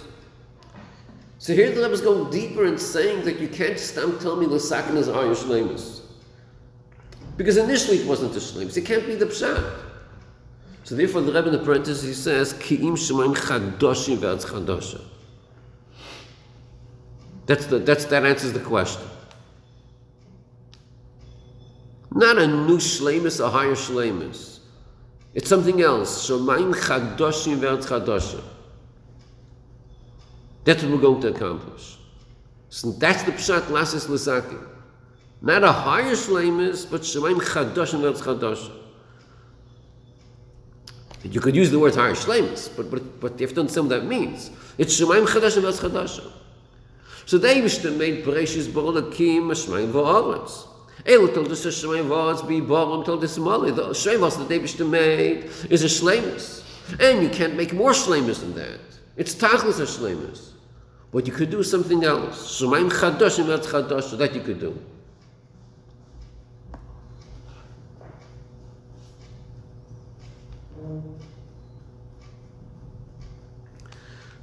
So 1.37 1.53
here 1.53 1.71
the 1.71 1.81
Rebbe 1.81 1.93
is 1.93 2.01
going 2.01 2.29
deeper 2.29 2.65
and 2.65 2.79
saying 2.79 3.23
that 3.23 3.39
you 3.39 3.47
can't 3.47 3.79
stop 3.79 4.19
telling 4.19 4.41
me 4.41 4.45
Lasakin 4.45 4.97
is 4.97 5.07
a 5.07 5.13
higher 5.13 5.33
shlemus. 5.33 6.01
Because 7.37 7.55
initially 7.55 7.99
it 7.99 8.07
wasn't 8.07 8.35
a 8.35 8.39
shlemus. 8.39 8.75
It 8.75 8.85
can't 8.85 9.05
be 9.07 9.15
the 9.15 9.25
pshat. 9.25 9.77
So 10.83 10.95
therefore 10.95 11.21
the 11.21 11.31
Rebbe 11.31 11.47
in 11.47 11.53
the 11.53 11.59
parenthesis 11.63 12.03
he 12.03 12.13
says, 12.13 12.53
Ki'im 12.53 12.97
shemaim 12.97 13.35
chadoshim 13.35 14.17
ve'atz 14.17 14.45
chadosha. 14.45 15.01
That's 17.49 17.65
the, 17.65 17.79
that's, 17.79 18.05
that 18.05 18.23
answers 18.25 18.53
the 18.53 18.59
question. 18.59 19.07
Not 22.11 22.37
a 22.37 22.45
new 22.45 22.77
shlemus, 22.77 23.43
a 23.43 23.49
higher 23.49 23.71
shlemus. 23.71 24.59
It's 25.33 25.49
something 25.49 25.81
else. 25.81 26.29
Shemaim 26.29 26.75
chadoshim 26.75 27.59
chadosha. 27.81 28.43
That's 30.63 30.83
what 30.83 30.91
we're 30.91 31.01
going 31.01 31.21
to 31.21 31.29
accomplish. 31.29 31.97
So 32.69 32.91
that's 32.91 33.23
the 33.23 33.31
pshat 33.31 33.61
lasis 33.61 34.07
l'sakin. 34.07 34.63
Not 35.41 35.63
a 35.63 35.71
higher 35.71 36.11
shlemus, 36.11 36.87
but 36.87 37.01
shemaim 37.01 37.39
chadoshim 37.39 38.01
ve'atz 38.01 38.21
chadosha. 38.21 38.73
You 41.23 41.41
could 41.41 41.55
use 41.55 41.71
the 41.71 41.79
word 41.79 41.95
higher 41.95 42.13
shlemus, 42.13 42.69
but, 42.77 42.91
but, 42.91 43.19
but 43.19 43.39
you 43.39 43.47
have 43.47 43.55
to 43.55 43.61
understand 43.61 43.89
what 43.89 44.01
that 44.01 44.05
means. 44.05 44.51
It's 44.77 45.01
shemaim 45.01 45.25
chadoshim 45.25 45.63
ve'atz 45.63 45.79
chadosha. 45.79 46.31
So 47.29 47.37
they 47.37 47.61
Eibishter 47.61 47.95
made 47.95 48.25
Bereshis 48.25 48.65
Borolakim 48.65 49.51
Shemaim 49.51 49.91
V'Aretz. 49.91 50.65
Elu 51.03 51.31
told 51.31 51.51
us 51.51 51.63
Shemaim 51.63 52.07
V'Aretz 52.07 52.47
be 52.47 52.59
Borom 52.59 53.05
told 53.05 53.23
us 53.23 53.37
Mali. 53.37 53.69
The 53.69 53.89
Shlemus 53.89 54.35
that 54.39 54.49
they 54.49 54.57
Eibishter 54.59 54.89
made 54.89 55.43
is 55.69 55.83
a 55.83 55.85
Shlemus. 55.85 56.63
And 56.99 57.21
you 57.21 57.29
can't 57.29 57.55
make 57.55 57.71
more 57.71 57.91
Shlemus 57.91 58.39
than 58.39 58.55
that. 58.55 58.79
It's 59.15 59.35
Tachlis 59.35 59.79
a 59.79 59.83
Shlemus. 59.83 60.53
But 61.11 61.27
you 61.27 61.31
could 61.31 61.51
do 61.51 61.61
something 61.61 62.03
else. 62.03 62.59
Shemaim 62.59 62.89
Chadosh 62.89 63.37
Eretz 63.37 63.67
Chadosh. 63.67 64.17
That 64.17 64.33
you 64.33 64.41
could 64.41 64.59
do. 64.59 64.81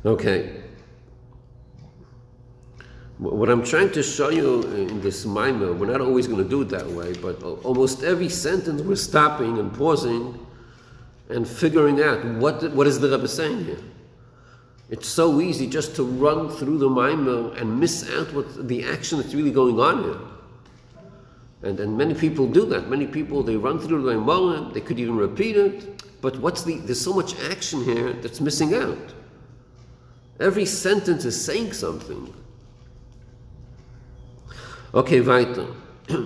Okay. 0.04 0.55
What 3.18 3.48
I'm 3.48 3.64
trying 3.64 3.92
to 3.92 4.02
show 4.02 4.28
you 4.28 4.62
in 4.74 5.00
this 5.00 5.24
mimer, 5.24 5.72
we're 5.72 5.90
not 5.90 6.02
always 6.02 6.26
going 6.26 6.42
to 6.42 6.48
do 6.48 6.60
it 6.60 6.68
that 6.68 6.86
way, 6.86 7.14
but 7.14 7.42
almost 7.64 8.02
every 8.02 8.28
sentence 8.28 8.82
we're 8.82 8.96
stopping 8.96 9.58
and 9.58 9.72
pausing 9.72 10.38
and 11.30 11.48
figuring 11.48 12.02
out 12.02 12.22
what, 12.36 12.70
what 12.72 12.86
is 12.86 13.00
the 13.00 13.08
Rebbe 13.08 13.26
saying 13.26 13.64
here. 13.64 13.78
It's 14.90 15.08
so 15.08 15.40
easy 15.40 15.66
just 15.66 15.96
to 15.96 16.04
run 16.04 16.50
through 16.50 16.76
the 16.76 16.90
mimer 16.90 17.54
and 17.54 17.80
miss 17.80 18.08
out 18.10 18.34
what 18.34 18.68
the 18.68 18.84
action 18.84 19.18
that's 19.18 19.34
really 19.34 19.50
going 19.50 19.80
on 19.80 20.04
here. 20.04 20.20
And, 21.62 21.80
and 21.80 21.96
many 21.96 22.12
people 22.12 22.46
do 22.46 22.66
that. 22.66 22.90
Many 22.90 23.06
people, 23.06 23.42
they 23.42 23.56
run 23.56 23.78
through 23.78 24.02
the 24.02 24.14
mimer, 24.14 24.70
they 24.72 24.82
could 24.82 25.00
even 25.00 25.16
repeat 25.16 25.56
it, 25.56 26.02
but 26.20 26.38
what's 26.40 26.64
the, 26.64 26.76
there's 26.80 27.00
so 27.00 27.14
much 27.14 27.34
action 27.50 27.82
here 27.82 28.12
that's 28.12 28.42
missing 28.42 28.74
out. 28.74 29.14
Every 30.38 30.66
sentence 30.66 31.24
is 31.24 31.42
saying 31.42 31.72
something. 31.72 32.32
Okay, 34.95 35.21
weiter. 35.21 35.67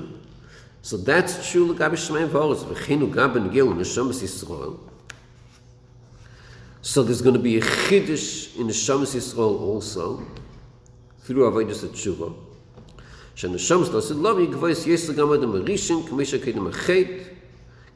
so 0.81 0.97
that's 0.97 1.51
true 1.51 1.71
לגבי 1.73 1.97
שמיים 1.97 2.27
ואורץ, 2.31 2.63
וכינו 2.69 3.11
גם 3.11 3.33
בנגיל 3.33 3.63
לנשומת 3.63 4.21
ישראל. 4.21 4.71
So 6.83 7.01
there's 7.01 7.21
going 7.21 7.33
to 7.33 7.39
be 7.39 7.57
a 7.57 7.61
chiddush 7.61 8.55
in 8.59 8.67
Neshamas 8.67 9.15
Yisrael 9.15 9.59
also, 9.59 10.21
through 11.25 11.49
Avodas 11.49 11.83
Tshuva. 11.83 12.31
שהנשומס 13.35 13.89
לא 13.89 13.97
עשית 13.97 14.17
לובי, 14.17 14.45
גבויס 14.45 14.87
יש 14.87 15.09
גם 15.09 15.33
אדם 15.33 15.55
הראשון, 15.55 16.03
כמו 16.07 16.25
שקדם 16.25 16.67
החטא, 16.67 17.23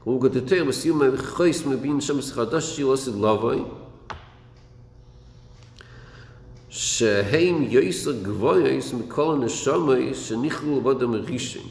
כמו 0.04 0.20
גדותר 0.20 0.64
בסיום 0.66 1.02
החויס 1.02 1.66
מבין 1.66 1.98
נשומס 1.98 2.32
חדש 2.32 2.78
שלא 2.78 2.94
עשית 2.94 3.14
לובי, 3.16 3.62
שהם 6.74 7.64
יויסר 7.64 8.24
גבויס 8.24 8.94
מכל 8.94 9.34
הנשומס 9.34 10.18
שנכלו 10.18 10.82
באדם 10.82 11.14
הראשון. 11.14 11.70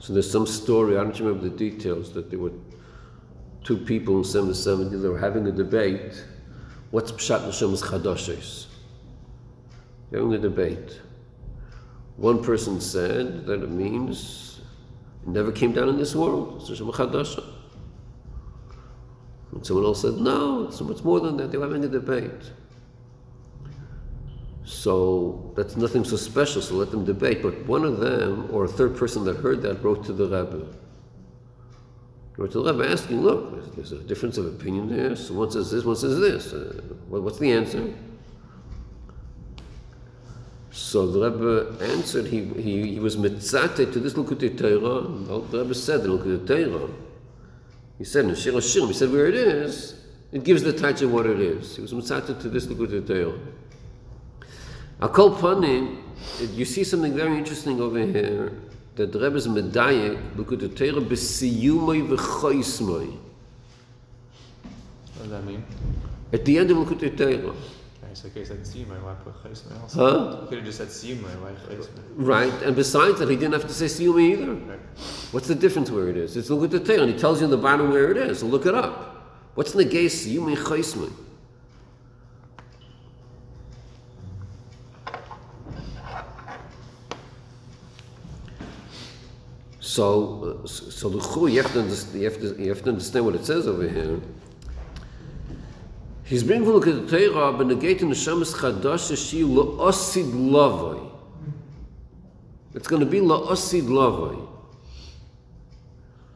So 0.00 0.12
there's 0.12 0.30
some 0.30 0.46
story, 0.46 0.98
I 0.98 1.02
don't 1.02 1.18
remember 1.18 1.48
the 1.48 1.56
details, 1.56 2.12
that 2.12 2.28
there 2.28 2.38
were 2.38 2.52
two 3.62 3.78
people 3.78 4.18
in 4.18 4.24
770, 4.24 4.98
they 4.98 5.08
were 5.08 5.18
having 5.18 5.46
a 5.46 5.50
debate. 5.50 6.22
What's 6.90 7.10
Pshat 7.10 7.48
Neshama's 7.48 7.82
Chadoshes? 7.82 8.66
They're 10.10 10.20
having 10.20 10.34
a 10.34 10.38
debate. 10.38 11.00
One 12.18 12.44
person 12.44 12.82
said 12.82 13.46
that 13.46 13.62
it 13.62 13.70
means 13.70 14.57
it 15.23 15.27
never 15.29 15.51
came 15.51 15.73
down 15.73 15.89
in 15.89 15.97
this 15.97 16.15
world. 16.15 16.61
It's. 16.61 16.79
And 19.51 19.65
someone 19.65 19.85
else 19.85 20.01
said, 20.01 20.13
no, 20.13 20.67
it's 20.67 20.79
much 20.81 21.03
more 21.03 21.19
than 21.19 21.37
that. 21.37 21.51
They 21.51 21.57
were 21.57 21.65
having 21.65 21.83
a 21.83 21.87
debate. 21.87 22.51
So 24.63 25.51
that's 25.55 25.75
nothing 25.75 26.03
so 26.03 26.15
special, 26.15 26.61
so 26.61 26.75
let 26.75 26.91
them 26.91 27.03
debate. 27.03 27.41
But 27.41 27.65
one 27.65 27.83
of 27.83 27.99
them, 27.99 28.47
or 28.51 28.65
a 28.65 28.67
third 28.67 28.95
person 28.95 29.23
that 29.25 29.37
heard 29.37 29.63
that, 29.63 29.83
wrote 29.83 30.05
to 30.05 30.13
the 30.13 30.25
Rebbe. 30.25 30.67
Wrote 32.37 32.51
to 32.51 32.61
the 32.61 32.71
Rebbe 32.71 32.89
asking, 32.89 33.21
look, 33.21 33.51
there's, 33.51 33.71
there's 33.71 33.91
a 33.91 34.03
difference 34.03 34.37
of 34.37 34.45
opinion 34.45 34.87
there. 34.95 35.15
So 35.15 35.33
one 35.33 35.49
says 35.49 35.71
this, 35.71 35.83
one 35.83 35.95
says 35.95 36.19
this. 36.19 36.53
Uh, 36.53 36.81
what's 37.09 37.39
the 37.39 37.51
answer? 37.51 37.93
So 40.71 41.07
the 41.07 41.29
Rebbe 41.29 41.83
answered, 41.83 42.27
he, 42.27 42.43
he, 42.45 42.93
he 42.93 42.99
was 42.99 43.17
mitzate 43.17 43.91
to 43.91 43.99
this 43.99 44.13
Lukutei 44.13 44.55
Torah. 44.55 45.01
The 45.49 45.63
Rebbe 45.63 45.73
said, 45.73 46.03
the 46.03 46.09
Lukutei 46.09 46.45
Torah, 46.45 46.89
he 47.97 48.03
said 48.03 48.25
in 48.25 48.35
Shir 48.35 48.51
Hashirim, 48.51 48.87
he 48.87 48.93
said 48.93 49.11
where 49.11 49.27
it 49.27 49.35
is, 49.35 49.95
it 50.31 50.43
gives 50.43 50.61
the 50.61 50.71
touch 50.71 51.01
of 51.01 51.11
what 51.11 51.25
it 51.25 51.39
is. 51.39 51.75
He 51.75 51.81
was 51.81 51.91
mitzate 51.91 52.39
to 52.39 52.49
this 52.49 52.67
Lukutei 52.67 53.05
Torah. 53.05 53.37
Akol 55.01 55.35
Panim, 55.37 55.97
you 56.53 56.65
see 56.65 56.83
something 56.83 57.15
very 57.15 57.37
interesting 57.37 57.81
over 57.81 57.99
here, 57.99 58.51
that 58.95 59.11
the 59.11 59.19
Rebbe's 59.19 59.47
medayek, 59.47 60.35
Lukutei 60.35 60.75
Torah, 60.75 61.01
b'siyumoi 61.01 62.07
v'choismoi. 62.09 63.17
What 65.15 65.23
does 65.23 65.29
that 65.31 65.43
mean? 65.45 65.63
At 66.31 66.45
the 66.45 66.59
end 66.59 66.69
of 66.69 66.77
Lukutei 66.77 67.17
Torah. 67.17 67.55
Okay, 68.09 68.15
so 68.15 68.27
okay, 68.27 68.43
said 68.43 68.61
Siyumai, 68.61 68.99
why 69.03 69.13
put 69.23 69.35
Chaismai 69.43 69.81
also? 69.81 69.99
Huh? 69.99 70.41
You 70.41 70.47
could 70.47 70.57
have 70.57 70.65
just 70.65 70.77
said 70.79 70.87
Siyumai, 70.87 71.29
why 71.41 71.51
Chaismai? 71.51 72.01
Right, 72.15 72.53
and 72.63 72.75
besides 72.75 73.19
that, 73.19 73.29
he 73.29 73.35
didn't 73.35 73.53
have 73.53 73.67
to 73.67 73.73
say 73.73 73.85
siyumoi 73.85 74.31
either. 74.31 74.53
Right. 74.53 74.79
What's 75.31 75.47
the 75.47 75.53
difference 75.53 75.91
where 75.91 76.07
it 76.07 76.17
is? 76.17 76.35
It's 76.35 76.49
Lukutei 76.49 76.83
Torah, 76.83 77.03
and 77.03 77.13
he 77.13 77.19
tells 77.19 77.39
you 77.39 77.45
in 77.45 77.51
the 77.51 77.57
bottom 77.57 77.91
where 77.91 78.09
it 78.09 78.17
is, 78.17 78.39
so 78.39 78.47
look 78.47 78.65
it 78.65 78.73
up. 78.73 79.51
What's 79.53 79.73
the 79.73 79.85
case 79.85 80.25
siyumoi 80.25 80.57
choismoi? 80.57 81.11
So, 89.79 90.61
uh, 90.63 90.67
so 90.67 91.09
the 91.09 91.51
you 91.51 91.61
have, 91.61 91.71
to 91.73 91.81
understand, 91.81 92.21
you, 92.21 92.29
have 92.29 92.39
to, 92.39 92.63
you 92.63 92.69
have 92.69 92.81
to 92.83 92.89
understand 92.89 93.25
what 93.25 93.35
it 93.35 93.45
says 93.45 93.67
over 93.67 93.87
here. 93.87 94.19
He's 96.29 96.43
bringing 96.43 96.63
from 96.63 96.79
the 96.79 97.07
Torah, 97.07 97.51
but 97.51 97.65
negating 97.65 98.01
the 98.01 98.15
Shemus 98.15 98.53
Chadash, 98.53 99.29
she 99.29 99.41
la'osid 99.41 100.31
lavoi. 100.31 101.09
It's 102.75 102.87
going 102.87 102.99
to 102.99 103.07
be 103.07 103.17
la'osid 103.19 103.87
lavoi. 103.87 104.47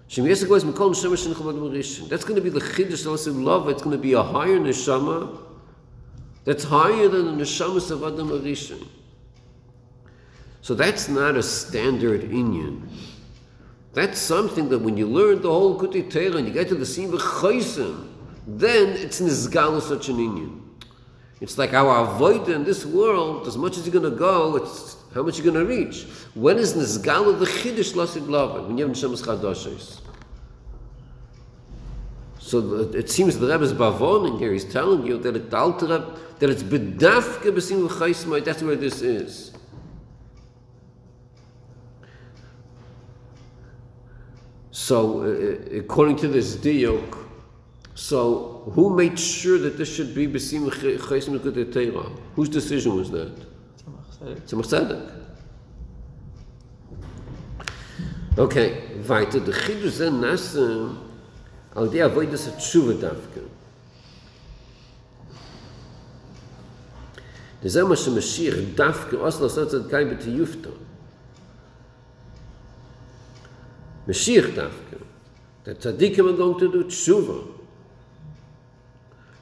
Shem 0.07 0.25
Yesek 0.25 0.49
was 0.49 0.63
Mikol 0.63 0.95
Neshama 0.95 1.13
Shenich 1.13 1.39
Abad 1.39 1.61
Marishin. 1.61 2.09
That's 2.09 2.23
going 2.23 2.37
to 2.37 2.41
be 2.41 2.49
the 2.49 2.59
Chiddush 2.59 3.05
la'osid 3.05 3.35
lavoi. 3.35 3.73
It's 3.73 3.83
going 3.83 3.95
to 3.95 4.01
be 4.01 4.13
a 4.13 4.23
higher 4.23 4.57
Neshama 4.57 5.39
that's 6.43 6.63
higher 6.63 7.07
than 7.07 7.37
the 7.37 7.43
Neshamas 7.43 7.91
of 7.91 8.03
Adam 8.03 8.29
Marishin. 8.29 8.87
So 10.61 10.73
that's 10.73 11.07
not 11.07 11.37
a 11.37 11.43
standard 11.43 12.31
inyan. 12.31 12.87
That's 13.93 14.19
something 14.19 14.69
that 14.69 14.79
when 14.79 14.97
you 14.97 15.05
learn 15.05 15.43
the 15.43 15.51
whole 15.51 15.79
Kuti 15.79 16.09
Torah 16.09 16.37
and 16.37 16.47
you 16.47 16.53
get 16.53 16.67
to 16.69 16.75
the 16.75 16.85
scene 16.85 17.13
of 17.13 17.19
Chaysim, 17.19 18.09
then 18.45 18.89
it's 18.89 19.21
nizgal 19.21 19.81
such 19.81 20.09
an 20.09 20.17
inyan. 20.17 20.59
It's 21.41 21.57
like 21.57 21.73
our 21.73 22.05
avoid 22.05 22.47
in 22.49 22.63
this 22.63 22.85
world, 22.85 23.47
as 23.47 23.57
much 23.57 23.77
as 23.77 23.85
you're 23.85 23.99
going 23.99 24.11
to 24.11 24.17
go, 24.17 24.55
it's 24.55 24.97
how 25.13 25.23
much 25.23 25.37
you're 25.37 25.51
going 25.51 25.65
to 25.65 25.69
reach. 25.69 26.05
When 26.33 26.57
is 26.57 26.73
nizgal 26.73 27.37
the 27.37 27.45
chiddush 27.45 27.93
lasid 27.93 28.27
lava? 28.27 28.63
When 28.63 28.77
you 28.77 28.87
have 28.87 28.95
neshamas 28.95 29.23
chadashes. 29.23 29.99
So 32.39 32.91
it 32.93 33.09
seems 33.09 33.39
the 33.39 33.47
Rebbe's 33.47 33.73
bavoning 33.73 34.37
here. 34.37 34.51
He's 34.51 34.65
telling 34.65 35.05
you 35.07 35.17
that 35.19 35.35
it 35.35 35.53
alter 35.53 35.87
that 35.87 36.49
it's 36.49 36.61
bedafke 36.61 37.51
besim 37.51 37.87
v'chaismai. 37.87 38.43
That's 38.43 38.61
where 38.61 38.75
this 38.75 39.01
is. 39.01 39.53
So, 44.71 45.21
uh, 45.21 45.23
uh 45.23 45.79
according 45.79 46.17
to 46.17 46.27
this 46.27 46.57
diok, 46.57 47.22
so 47.95 48.71
who 48.73 48.95
made 48.95 49.19
sure 49.19 49.57
that 49.59 49.77
this 49.77 49.93
should 49.93 50.15
be 50.15 50.27
besim 50.27 50.69
chaysim 50.69 51.73
Torah? 51.73 52.09
Whose 52.35 52.49
decision 52.49 52.95
was 52.95 53.11
that? 53.11 53.31
Tzemach 54.47 54.65
Tzedek. 54.65 55.23
Okay, 58.37 58.81
weiter. 59.07 59.39
The 59.39 59.51
chiddush 59.51 59.89
zen 59.89 60.13
nasim 60.13 60.97
al 61.75 61.87
di 61.87 61.99
avodas 61.99 62.47
tshuva 62.57 62.93
davke. 62.93 63.47
Der 67.61 67.69
Zema 67.69 67.95
Shemashir 67.95 68.73
davke 68.73 69.21
oslo 69.21 69.47
sotzat 69.47 69.89
kai 69.89 70.05
betiyufto. 70.05 70.71
Mashiach 74.07 74.55
dafke. 74.55 75.01
That 75.65 75.79
tzaddikim 75.79 76.33
are 76.33 76.37
going 76.37 76.57
to 76.59 76.71
do 76.71 76.83
tshuva. 76.85 77.52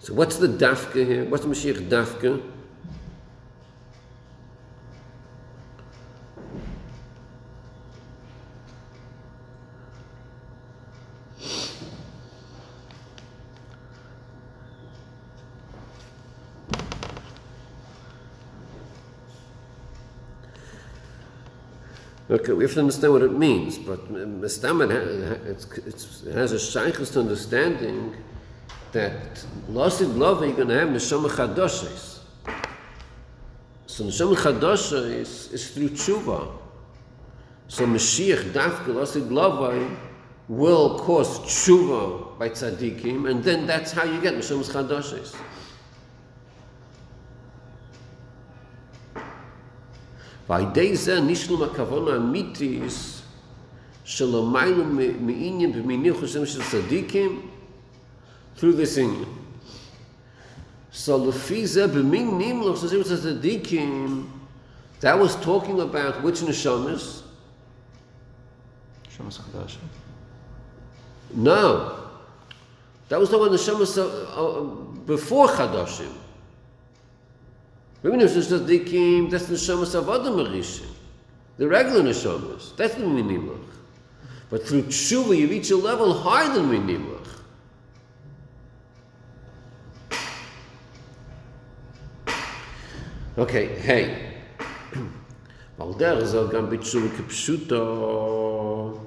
So 0.02 0.16
what's 0.16 0.38
the 0.38 0.48
dafke 0.48 1.06
here? 1.06 1.26
What's 1.26 1.46
Mashiach 1.46 1.88
dafke? 1.88 2.42
Okay, 22.28 22.54
we 22.54 22.64
have 22.64 22.74
to 22.74 22.80
understand 22.80 23.14
what 23.14 23.22
it 23.22 23.34
means, 23.34 23.78
but 23.78 24.00
uh, 24.00 24.26
Mestam, 24.26 24.82
it 24.90 26.34
has 26.34 26.54
a 26.54 26.56
shaykhus 26.56 27.20
understanding 27.20 28.16
that 28.92 29.46
Lasid 29.70 30.18
Lava 30.18 30.46
you're 30.46 30.56
going 30.56 30.68
to 30.68 30.80
have 30.80 30.90
Neshama 30.90 31.30
Chadoshes. 31.30 32.20
So 33.86 34.04
Neshama 34.06 34.36
Chadoshes 34.36 35.54
is 35.54 35.72
through 35.72 35.90
Tshuva. 35.90 36.52
So 37.68 37.86
Mashiach 37.86 38.52
Dafka 38.52 38.88
Lasid 38.88 39.32
Lava 39.32 39.90
will 40.48 41.00
cause 41.00 41.40
Tshuva 41.40 42.38
by 42.38 42.50
Tzadikim, 42.50 43.30
and 43.30 43.44
then 43.44 43.66
that's 43.66 43.92
how 43.92 44.04
you 44.04 44.22
get 44.22 44.36
Neshama 44.36 44.64
Chadoshes. 44.64 45.36
ועל 50.50 50.66
זה 50.94 51.22
נשלם 51.22 51.64
הכוון 51.64 52.14
האמיתיס 52.14 53.22
שלא 54.04 54.46
מיילו 54.46 54.86
מעניין 55.20 55.72
במינים 55.72 56.14
חושבים 56.20 56.46
של 56.46 56.62
צדיקים 56.64 57.42
through 58.56 58.74
the 58.74 58.86
singing. 58.86 59.38
So 60.92 61.20
Lufiza 61.20 61.88
b'min 61.88 62.32
nimloch 62.32 62.78
zazir 62.78 63.04
tzadikim. 63.04 64.30
That 65.00 65.18
was 65.18 65.36
talking 65.38 65.80
about 65.80 66.22
which 66.22 66.42
neshamas. 66.42 67.24
Neshamas 69.08 69.40
chadasha. 69.40 69.78
No, 71.34 72.10
that 73.08 73.20
was 73.20 73.30
talking 73.30 73.48
about 73.48 73.60
neshamas 73.60 73.98
uh, 73.98 74.04
uh, 74.04 74.64
before 75.06 75.48
chadashim. 75.48 76.12
so 78.04 78.10
the 78.10 78.18
tzadikim. 78.18 79.32
That's 79.32 79.46
the 79.46 79.56
neshamas 79.56 79.96
of 79.96 80.10
other 80.10 80.32
marishim. 80.32 80.92
The 81.58 81.68
regular 81.68 82.02
neshamas. 82.02 82.76
That's 82.76 82.96
the 82.96 83.04
minimloch. 83.04 83.60
But 84.50 84.68
through 84.68 84.84
tshuva, 84.84 85.38
you 85.38 85.48
reach 85.48 85.72
a 85.72 85.78
level 85.78 86.14
higher 86.14 86.54
than 86.54 86.70
minimloch. 86.70 87.21
Okay, 93.39 93.69
hey. 93.87 94.11
ועל 95.79 95.93
דרך 95.99 96.25
זו 96.25 96.49
גם 96.49 96.71
בתשובה 96.71 97.09
כפשוטו. 97.19 98.99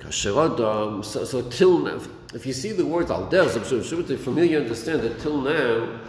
כאשר 0.00 0.46
אדם, 0.46 1.00
so, 1.02 1.24
so 1.24 1.42
till 1.50 1.78
now, 1.78 2.00
if 2.34 2.46
you 2.46 2.52
see 2.52 2.72
the 2.72 2.86
words 2.86 3.10
al 3.10 3.28
derech, 3.30 3.56
I'm 3.56 3.64
sure, 3.64 3.82
sure 3.82 4.16
familiar 4.16 4.60
understand 4.60 5.02
that 5.02 5.20
till 5.20 5.40
now, 5.42 6.00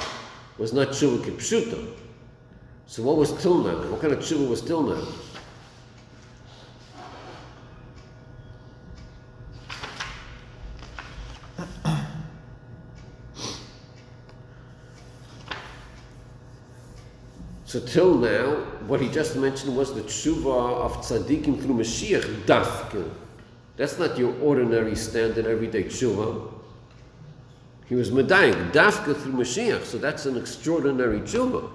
was 0.60 0.74
not 0.74 0.90
tshuva 0.90 1.24
kipshuta. 1.24 1.80
So 2.86 3.04
what 3.04 3.18
was 3.18 3.32
tilna? 3.32 3.90
What 3.90 4.02
kind 4.02 4.14
of 4.14 4.20
tshuva 4.20 4.50
was 4.50 4.62
tilna? 4.62 4.98
So 17.75 17.81
till 17.81 18.15
now, 18.15 18.55
what 18.87 19.01
he 19.01 19.09
just 19.09 19.35
mentioned 19.35 19.77
was 19.77 19.93
the 19.93 20.03
tshuva 20.03 20.77
of 20.85 20.93
tzaddikim 20.99 21.61
through 21.61 21.75
Mashiach 21.75 22.45
dafke. 22.45 23.11
That's 23.77 23.99
not 23.99 24.17
your 24.17 24.33
ordinary 24.41 24.95
standard 24.95 25.45
everyday 25.45 25.83
tshuva. 25.83 26.53
He 27.87 27.97
was 27.97 28.13
Medayik, 28.13 28.71
Dafka 28.71 29.21
through 29.21 29.33
Mashiach, 29.33 29.83
so 29.83 29.99
that's 29.99 30.25
an 30.25 30.37
extraordinary 30.37 31.19
tshuva 31.23 31.69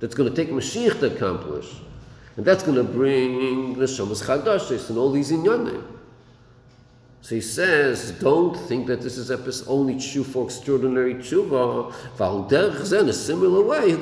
that's 0.00 0.16
going 0.16 0.28
to 0.28 0.34
take 0.34 0.52
Mashiach 0.52 0.98
to 0.98 1.14
accomplish. 1.14 1.72
And 2.36 2.44
that's 2.44 2.64
going 2.64 2.78
to 2.78 2.82
bring 2.82 3.74
the 3.74 3.84
Shamas 3.84 4.24
Chadashis 4.24 4.88
and 4.88 4.98
all 4.98 5.12
these 5.12 5.30
inyanim. 5.30 5.84
So 7.20 7.36
he 7.36 7.40
says, 7.40 8.10
don't 8.18 8.56
think 8.56 8.88
that 8.88 9.00
this 9.00 9.16
is 9.16 9.30
only 9.68 9.94
tshuva 9.94 10.24
for 10.26 10.44
extraordinary 10.46 11.14
tshuva. 11.14 11.94
In 13.00 13.08
a 13.08 13.12
similar 13.12 13.62
way, 13.62 13.92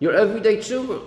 Your 0.00 0.14
everyday 0.14 0.56
tshuva. 0.56 1.02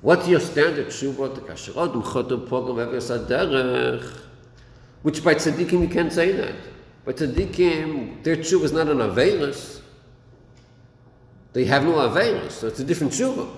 What's 0.00 0.26
your 0.28 0.40
standard 0.40 0.86
tshuva? 0.86 1.34
The 1.34 1.40
kasherot, 1.42 1.92
mchotem, 2.02 2.48
pogam, 2.48 2.78
eves 2.86 3.10
derech. 3.10 4.20
Which 5.02 5.22
by 5.22 5.34
tzaddikim 5.34 5.82
you 5.82 5.88
can't 5.88 6.12
say 6.12 6.32
that. 6.32 6.54
By 7.04 7.12
tzaddikim, 7.12 8.22
their 8.22 8.36
tshuva 8.36 8.64
is 8.64 8.72
not 8.72 8.88
an 8.88 8.98
avelis. 8.98 9.80
They 11.52 11.64
have 11.66 11.84
no 11.84 11.92
avelis, 11.92 12.52
so 12.52 12.68
it's 12.68 12.80
a 12.80 12.84
different 12.84 13.12
tshuva. 13.12 13.48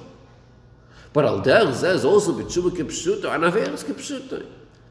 But 1.12 1.24
al 1.24 1.40
der 1.40 1.66
zeh 1.66 1.94
is 1.94 2.04
also 2.04 2.32
b'tshuva 2.32 2.70
kipshuta, 2.70 3.34
an 3.34 3.42
avelis 3.42 3.84
kipshuta. 3.84 4.46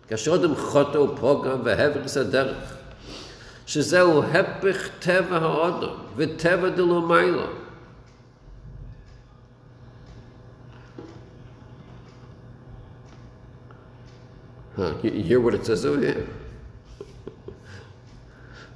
Kashodem 0.10 0.56
choto 0.56 1.18
pogam 1.18 1.64
veheveris 1.64 2.18
aderech. 2.24 2.76
שזהו 3.70 4.24
הפך 4.24 4.90
טבע 5.00 5.38
האדם 5.38 5.96
וטבע 6.16 6.70
דלומיילה. 6.70 7.44
Huh, 7.44 7.63
you 15.03 15.23
hear 15.23 15.41
what 15.41 15.55
it 15.55 15.67
says 15.67 15.85
over 15.85 16.01
here? 16.01 16.27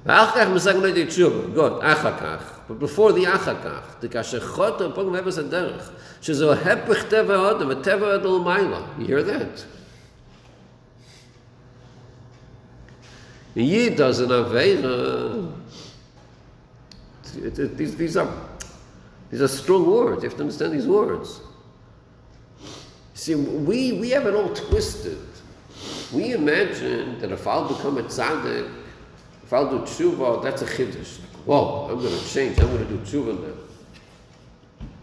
God, 0.05 1.81
achakach. 1.81 2.43
But 2.67 2.79
before 2.79 3.11
the 3.13 3.25
achakach, 3.25 3.99
the 3.99 4.09
kashachot 4.09 4.81
upon 4.81 5.05
mevas 5.07 5.37
and 5.37 5.51
derech, 5.51 5.87
a 5.89 6.55
hepech 6.55 7.09
teva 7.09 7.55
adam, 7.55 7.71
a 7.71 7.75
teva 7.75 8.19
adol 8.19 8.43
maila. 8.43 8.99
You 8.99 9.05
hear 9.05 9.23
that? 9.23 9.65
Yid 13.55 13.97
does 13.97 14.19
an 14.19 14.29
avera. 14.29 15.51
These, 17.75 17.95
these 17.95 18.17
are 18.17 18.33
these 19.29 19.41
are 19.41 19.47
strong 19.47 19.85
words. 19.85 20.23
You 20.23 20.29
have 20.29 20.37
to 20.37 20.43
understand 20.43 20.73
these 20.73 20.87
words. 20.87 21.41
See, 23.13 23.35
we, 23.35 23.91
we 23.93 24.09
have 24.11 24.25
it 24.25 24.33
all 24.33 24.53
twisted 24.53 25.17
we 26.13 26.33
imagine 26.33 27.19
that 27.19 27.31
if 27.31 27.45
I'll 27.47 27.67
become 27.67 27.97
a 27.97 28.03
tzaddik, 28.03 28.71
if 29.43 29.53
I'll 29.53 29.69
do 29.69 29.79
tshuva, 29.79 30.43
that's 30.43 30.61
a 30.61 30.65
chiddush. 30.65 31.19
Whoa, 31.45 31.89
I'm 31.89 31.99
going 31.99 32.17
to 32.17 32.27
change. 32.27 32.59
I'm 32.59 32.67
going 32.67 32.87
to 32.87 32.93
do 32.93 32.99
tshuva 32.99 33.41
now. 33.41 33.53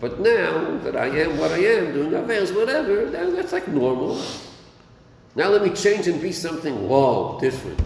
But 0.01 0.21
now 0.21 0.79
that 0.79 0.97
I 0.97 1.07
am 1.07 1.39
what 1.39 1.53
I 1.53 1.59
am, 1.59 1.93
doing 1.93 2.11
Averas, 2.11 2.55
whatever, 2.55 3.07
that, 3.07 3.35
that's 3.35 3.53
like 3.53 3.67
normal. 3.69 4.21
Now 5.35 5.49
let 5.49 5.63
me 5.63 5.71
change 5.71 6.07
and 6.07 6.21
be 6.21 6.33
something, 6.33 6.89
whoa, 6.89 7.39
different. 7.41 7.79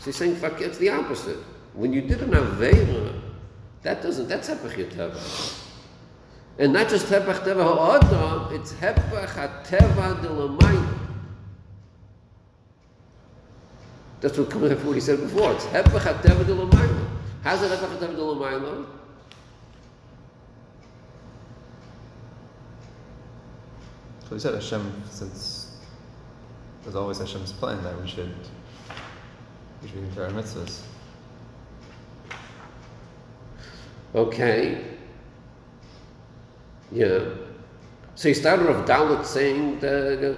So 0.00 0.06
he's 0.06 0.16
saying, 0.16 0.36
fuck, 0.36 0.60
it's 0.60 0.78
the 0.78 0.90
opposite. 0.90 1.38
When 1.74 1.92
you 1.92 2.02
did 2.02 2.22
an 2.22 2.30
Avera, 2.30 3.20
that 3.82 4.02
doesn't, 4.02 4.28
that's 4.28 4.48
Hepech 4.48 4.90
Teva. 4.90 5.64
And 6.58 6.72
not 6.72 6.88
just 6.88 7.06
Hepech 7.06 7.44
Teva 7.44 8.52
it's 8.52 8.72
Hepech 8.72 9.26
HaTeva 9.26 10.20
de 10.22 11.07
That's 14.20 14.36
what, 14.36 14.54
what 14.54 14.94
he 14.94 15.00
said 15.00 15.20
before. 15.20 15.52
It's 15.52 15.64
Hepech 15.66 16.00
HaTeva 16.00 16.46
de 16.46 16.54
Lamayim. 16.54 17.08
How's 17.42 17.62
it 17.62 17.70
Hepech 17.70 17.98
HaTeva 17.98 18.16
de 18.16 18.22
Lamayim? 18.22 18.86
So 24.28 24.34
he 24.34 24.40
said 24.40 24.54
Hashem, 24.54 25.02
since 25.08 25.76
there's 26.82 26.96
always 26.96 27.18
Hashem's 27.18 27.52
plan 27.52 27.82
that 27.82 28.00
we 28.00 28.06
should 28.08 28.34
we 29.80 29.88
should 29.88 30.00
be 30.00 30.08
into 30.08 30.22
our 30.22 30.30
mitzvahs. 30.30 30.82
Okay. 34.14 34.84
Yeah. 36.90 37.20
So 38.14 38.28
he 38.28 38.34
started 38.34 38.68
off 38.68 38.86
Dalit 38.86 39.24
saying 39.24 39.80
that, 39.80 40.36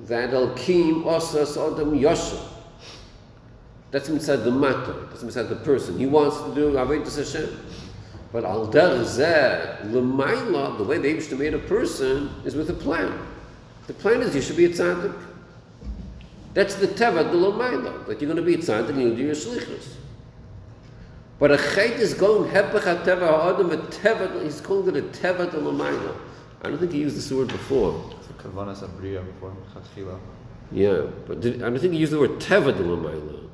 that 0.00 0.30
Elkim 0.30 1.04
Osas 1.04 1.56
Adam 1.56 1.98
Yosha. 1.98 2.49
That's 3.90 4.08
inside 4.08 4.36
the 4.36 4.50
matter. 4.50 5.06
That's 5.10 5.22
inside 5.22 5.48
the 5.48 5.56
person. 5.56 5.98
He 5.98 6.06
wants 6.06 6.40
to 6.42 6.54
do 6.54 6.72
Avedis 6.72 7.16
Hashem. 7.16 7.58
But 8.32 8.44
al 8.44 8.66
der 8.66 8.94
l'mayla, 9.84 10.78
the 10.78 10.84
way 10.84 10.98
the 10.98 11.08
Eibushter 11.14 11.36
made 11.36 11.54
a 11.54 11.58
person 11.58 12.30
is 12.44 12.54
with 12.54 12.70
a 12.70 12.74
plan. 12.74 13.18
The 13.88 13.94
plan 13.94 14.22
is 14.22 14.34
you 14.36 14.40
should 14.40 14.56
be 14.56 14.66
a 14.66 14.68
tzaddik. 14.68 15.18
That's 16.54 16.76
the 16.76 16.86
teva 16.86 17.28
de 17.28 17.36
l'mayla, 17.36 18.06
that 18.06 18.20
you're 18.20 18.32
going 18.32 18.36
to 18.36 18.42
be 18.42 18.54
a 18.54 18.58
tzaddik 18.58 18.90
and 18.90 19.02
you'll 19.02 19.16
do 19.16 19.22
your 19.22 19.34
shlichus. 19.34 19.94
But 21.40 21.50
a 21.50 21.56
chait 21.56 21.98
is 21.98 22.14
going 22.14 22.50
hepech 22.52 22.84
ha 22.84 23.02
teva 23.04 23.26
ha'adam, 23.26 23.72
a 23.72 23.78
teva, 23.78 24.44
he's 24.44 24.60
calling 24.60 24.94
it 24.94 24.96
a 24.96 25.08
teva 25.08 25.50
de 25.50 25.58
l'mayla. 25.58 26.14
I 26.62 26.68
don't 26.68 26.78
think 26.78 26.92
he 26.92 26.98
used 26.98 27.16
this 27.16 27.32
word 27.32 27.48
before. 27.48 28.12
Kavanas 28.38 28.88
abriya 28.88 29.24
before 29.26 29.56
chatchila. 29.74 30.20
Yeah, 30.70 31.06
but 31.26 31.40
did, 31.40 31.62
I 31.62 31.70
don't 31.70 31.80
think 31.80 31.94
he 31.94 31.98
used 31.98 32.12
the 32.12 32.20
word 32.20 32.38
teva 32.38 32.76
de 32.76 32.84
l'mayla. 32.84 33.48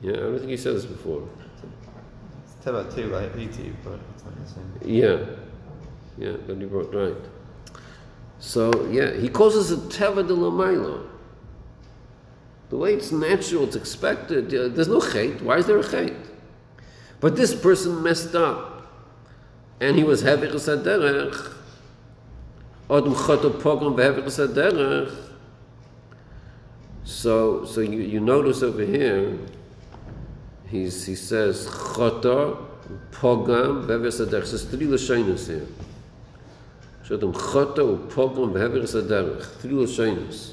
Yeah, 0.00 0.12
I 0.12 0.16
don't 0.16 0.38
think 0.38 0.50
he 0.50 0.56
said 0.56 0.76
this 0.76 0.86
before. 0.86 1.28
It's 2.44 2.64
teva 2.64 2.94
too, 2.94 3.06
like 3.08 3.34
iti, 3.36 3.74
but 3.84 3.98
it's 4.14 4.24
not 4.24 4.34
the 4.40 4.48
same. 4.48 4.72
Yeah, 4.84 5.24
yeah, 6.16 6.36
then 6.46 6.60
you 6.60 6.68
brought 6.68 6.94
right. 6.94 7.16
So 8.38 8.86
yeah, 8.86 9.12
he 9.12 9.28
calls 9.28 9.56
us 9.56 9.70
a 9.70 9.76
teva 9.76 10.26
de 10.26 10.34
lamayla. 10.34 11.06
The 12.70 12.76
way 12.76 12.94
it's 12.94 13.10
natural, 13.10 13.64
it's 13.64 13.76
expected. 13.76 14.50
There's 14.50 14.88
no 14.88 15.00
chait. 15.00 15.40
Why 15.42 15.56
is 15.56 15.66
there 15.66 15.78
a 15.78 15.82
chait? 15.82 16.16
But 17.20 17.34
this 17.34 17.54
person 17.54 18.02
messed 18.02 18.34
up, 18.34 18.86
and 19.80 19.96
he 19.96 20.04
was 20.04 20.22
heavy 20.22 20.46
saderech. 20.46 21.54
Odom 22.88 23.14
choto 23.14 23.50
pogrom 23.60 23.96
behever 23.96 24.22
saderech. 24.22 25.14
So, 27.04 27.64
so 27.64 27.80
you, 27.80 28.00
you 28.00 28.20
notice 28.20 28.62
over 28.62 28.84
here, 28.84 29.38
he's, 30.70 31.06
he 31.06 31.14
says 31.14 31.66
choto 31.66 32.66
pogam 33.10 33.86
behever 33.86 34.08
saderech. 34.08 34.46
So 34.46 34.58
three 34.58 34.86
lashonos 34.86 35.46
here. 35.46 35.66
Shodom 37.04 37.34
choto 37.34 38.08
pogrom 38.10 38.52
behever. 38.52 38.86
Three 38.86 39.72
lashonos. 39.72 40.52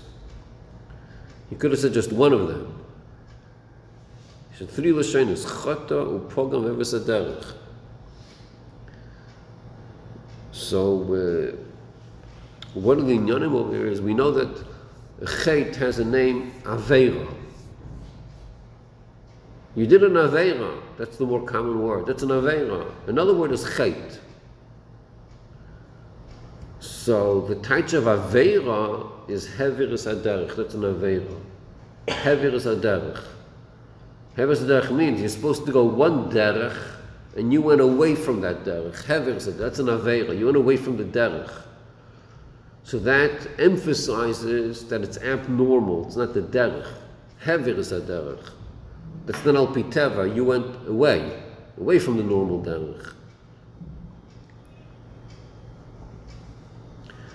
He 1.49 1.56
could 1.56 1.71
have 1.71 1.80
said 1.80 1.93
just 1.93 2.12
one 2.12 2.34
of 2.34 2.47
them. 2.47 2.84
He 4.51 4.58
said 4.60 4.69
three 4.69 4.91
lashonos. 4.91 5.45
Choto 5.45 6.19
upogam 6.19 6.63
behever. 6.63 7.43
So, 10.51 11.04
uh, 11.13 12.80
one 12.80 12.99
of 12.99 13.08
the 13.08 13.17
inyanim 13.17 13.54
over 13.54 13.75
here 13.75 13.88
is 13.88 14.01
we 14.01 14.13
know 14.13 14.32
that 14.32 14.65
Chet 15.43 15.75
has 15.75 15.99
a 15.99 16.06
name 16.06 16.54
Aveira. 16.63 17.28
You 19.75 19.85
did 19.85 20.03
an 20.03 20.13
Aveira, 20.13 20.81
that's 20.97 21.17
the 21.17 21.25
more 21.25 21.45
common 21.45 21.81
word. 21.83 22.05
That's 22.05 22.23
an 22.23 22.29
Aveira. 22.29 22.89
Another 23.07 23.33
word 23.33 23.51
is 23.51 23.65
Chet. 23.75 24.19
So 26.79 27.41
the 27.41 27.55
type 27.55 27.91
of 27.93 28.05
Aveira 28.05 29.29
is 29.29 29.47
Heviris 29.47 30.07
Aderech. 30.07 30.55
That's 30.55 30.73
an 30.75 30.81
Aveira. 30.81 31.41
Heviris 32.07 32.65
Aderech. 32.65 33.21
Heviris 34.38 34.63
Aderech 34.63 34.95
means 34.95 35.19
you're 35.19 35.29
supposed 35.29 35.65
to 35.65 35.71
go 35.71 35.83
one 35.83 36.31
derech 36.31 36.77
and 37.35 37.51
you 37.51 37.61
went 37.61 37.81
away 37.81 38.15
from 38.15 38.39
that 38.41 38.63
derech. 38.63 39.03
Heviris 39.03 39.47
Aderech. 39.47 39.57
That's 39.57 39.79
an 39.79 39.88
Aveira. 39.88 40.38
You 40.38 40.45
went 40.45 40.57
away 40.57 40.77
from 40.77 40.95
the 40.95 41.03
derech. 41.03 41.51
So 42.83 42.97
that 42.99 43.47
emphasizes 43.59 44.88
that 44.89 45.01
it's 45.01 45.17
abnormal. 45.17 46.05
It's 46.05 46.15
not 46.15 46.33
the 46.33 46.41
derech. 46.41 46.88
Hever 47.39 47.71
is 47.71 47.91
a 47.91 47.99
derech. 47.99 48.51
That's 49.25 49.43
not 49.43 49.55
al 49.55 49.67
piteva. 49.67 50.33
You 50.33 50.45
went 50.45 50.88
away, 50.88 51.43
away 51.77 51.99
from 51.99 52.17
the 52.17 52.23
normal 52.23 52.61
derech. 52.63 53.13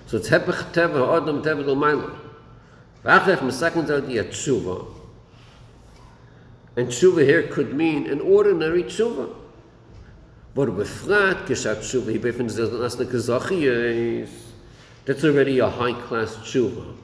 So 0.05 0.17
it's 0.17 0.29
hepech 0.29 0.73
teva, 0.73 1.21
adam 1.21 1.41
teva 1.41 1.65
del 1.65 1.75
maila. 1.75 2.13
V'achach 3.03 3.39
mesakon 3.39 3.85
zeh 3.87 4.05
di 4.07 4.15
tshuva. 4.15 4.87
And 6.75 6.87
tshuva 6.87 7.23
here 7.25 7.43
could 7.47 7.73
mean 7.73 8.07
an 8.07 8.21
ordinary 8.21 8.83
tshuva. 8.83 9.33
But 10.53 10.69
befrat 10.69 11.45
kishat 11.45 11.77
tshuva, 11.77 12.11
he 12.11 12.17
befins 12.17 12.57
zeh 12.57 12.71
nas 12.79 12.99
ne 12.99 13.05
kazachiyes. 13.05 14.29
That's 15.05 15.23
already 15.23 15.59
a 15.59 15.69
high 15.69 15.93
class 15.93 16.35
tshuva. 16.35 16.95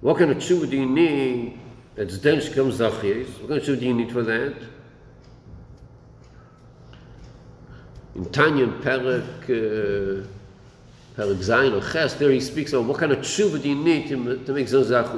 What 0.00 0.18
kind 0.18 0.30
of 0.30 0.36
tshuva 0.38 0.70
do 0.70 0.76
you 0.76 0.86
need? 0.86 1.60
That's 1.98 2.16
dense 2.18 2.48
comes 2.48 2.78
zachiyes. 2.78 3.26
What 3.40 3.48
kind 3.48 3.60
of 3.60 3.64
tshuva 3.64 3.80
do 3.80 3.86
you 3.86 3.92
need 3.92 4.12
for 4.12 4.22
that? 4.22 4.54
In 8.14 8.24
Tanya 8.26 8.64
and 8.68 8.74
Perek, 8.84 9.42
uh, 9.42 10.24
Perek 11.16 11.38
Zayin 11.42 11.76
or 11.76 11.92
Ches, 11.92 12.14
there 12.14 12.30
he 12.30 12.38
speaks 12.38 12.72
about 12.72 12.84
what 12.84 12.98
kind 12.98 13.10
of 13.10 13.18
tshuva 13.18 13.60
do 13.60 13.68
you 13.68 13.74
need 13.74 14.06
to, 14.10 14.44
to 14.44 14.52
make 14.52 14.68
zach- 14.68 15.12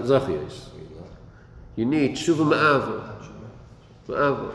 You 1.77 1.85
need 1.85 2.13
tshuva 2.13 2.47
ma'ava. 2.51 3.27
Ma'ava. 4.09 4.55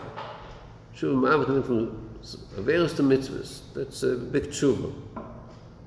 Tshuva 0.98 1.16
ma'ava 1.16 1.46
to 1.46 1.52
make 1.52 1.66
from 1.66 2.10
Averis 2.58 2.96
to 2.96 3.04
mitzvahs. 3.04 3.60
That's 3.76 4.02
a 4.02 4.16
big 4.16 4.46
tshuva. 4.46 4.92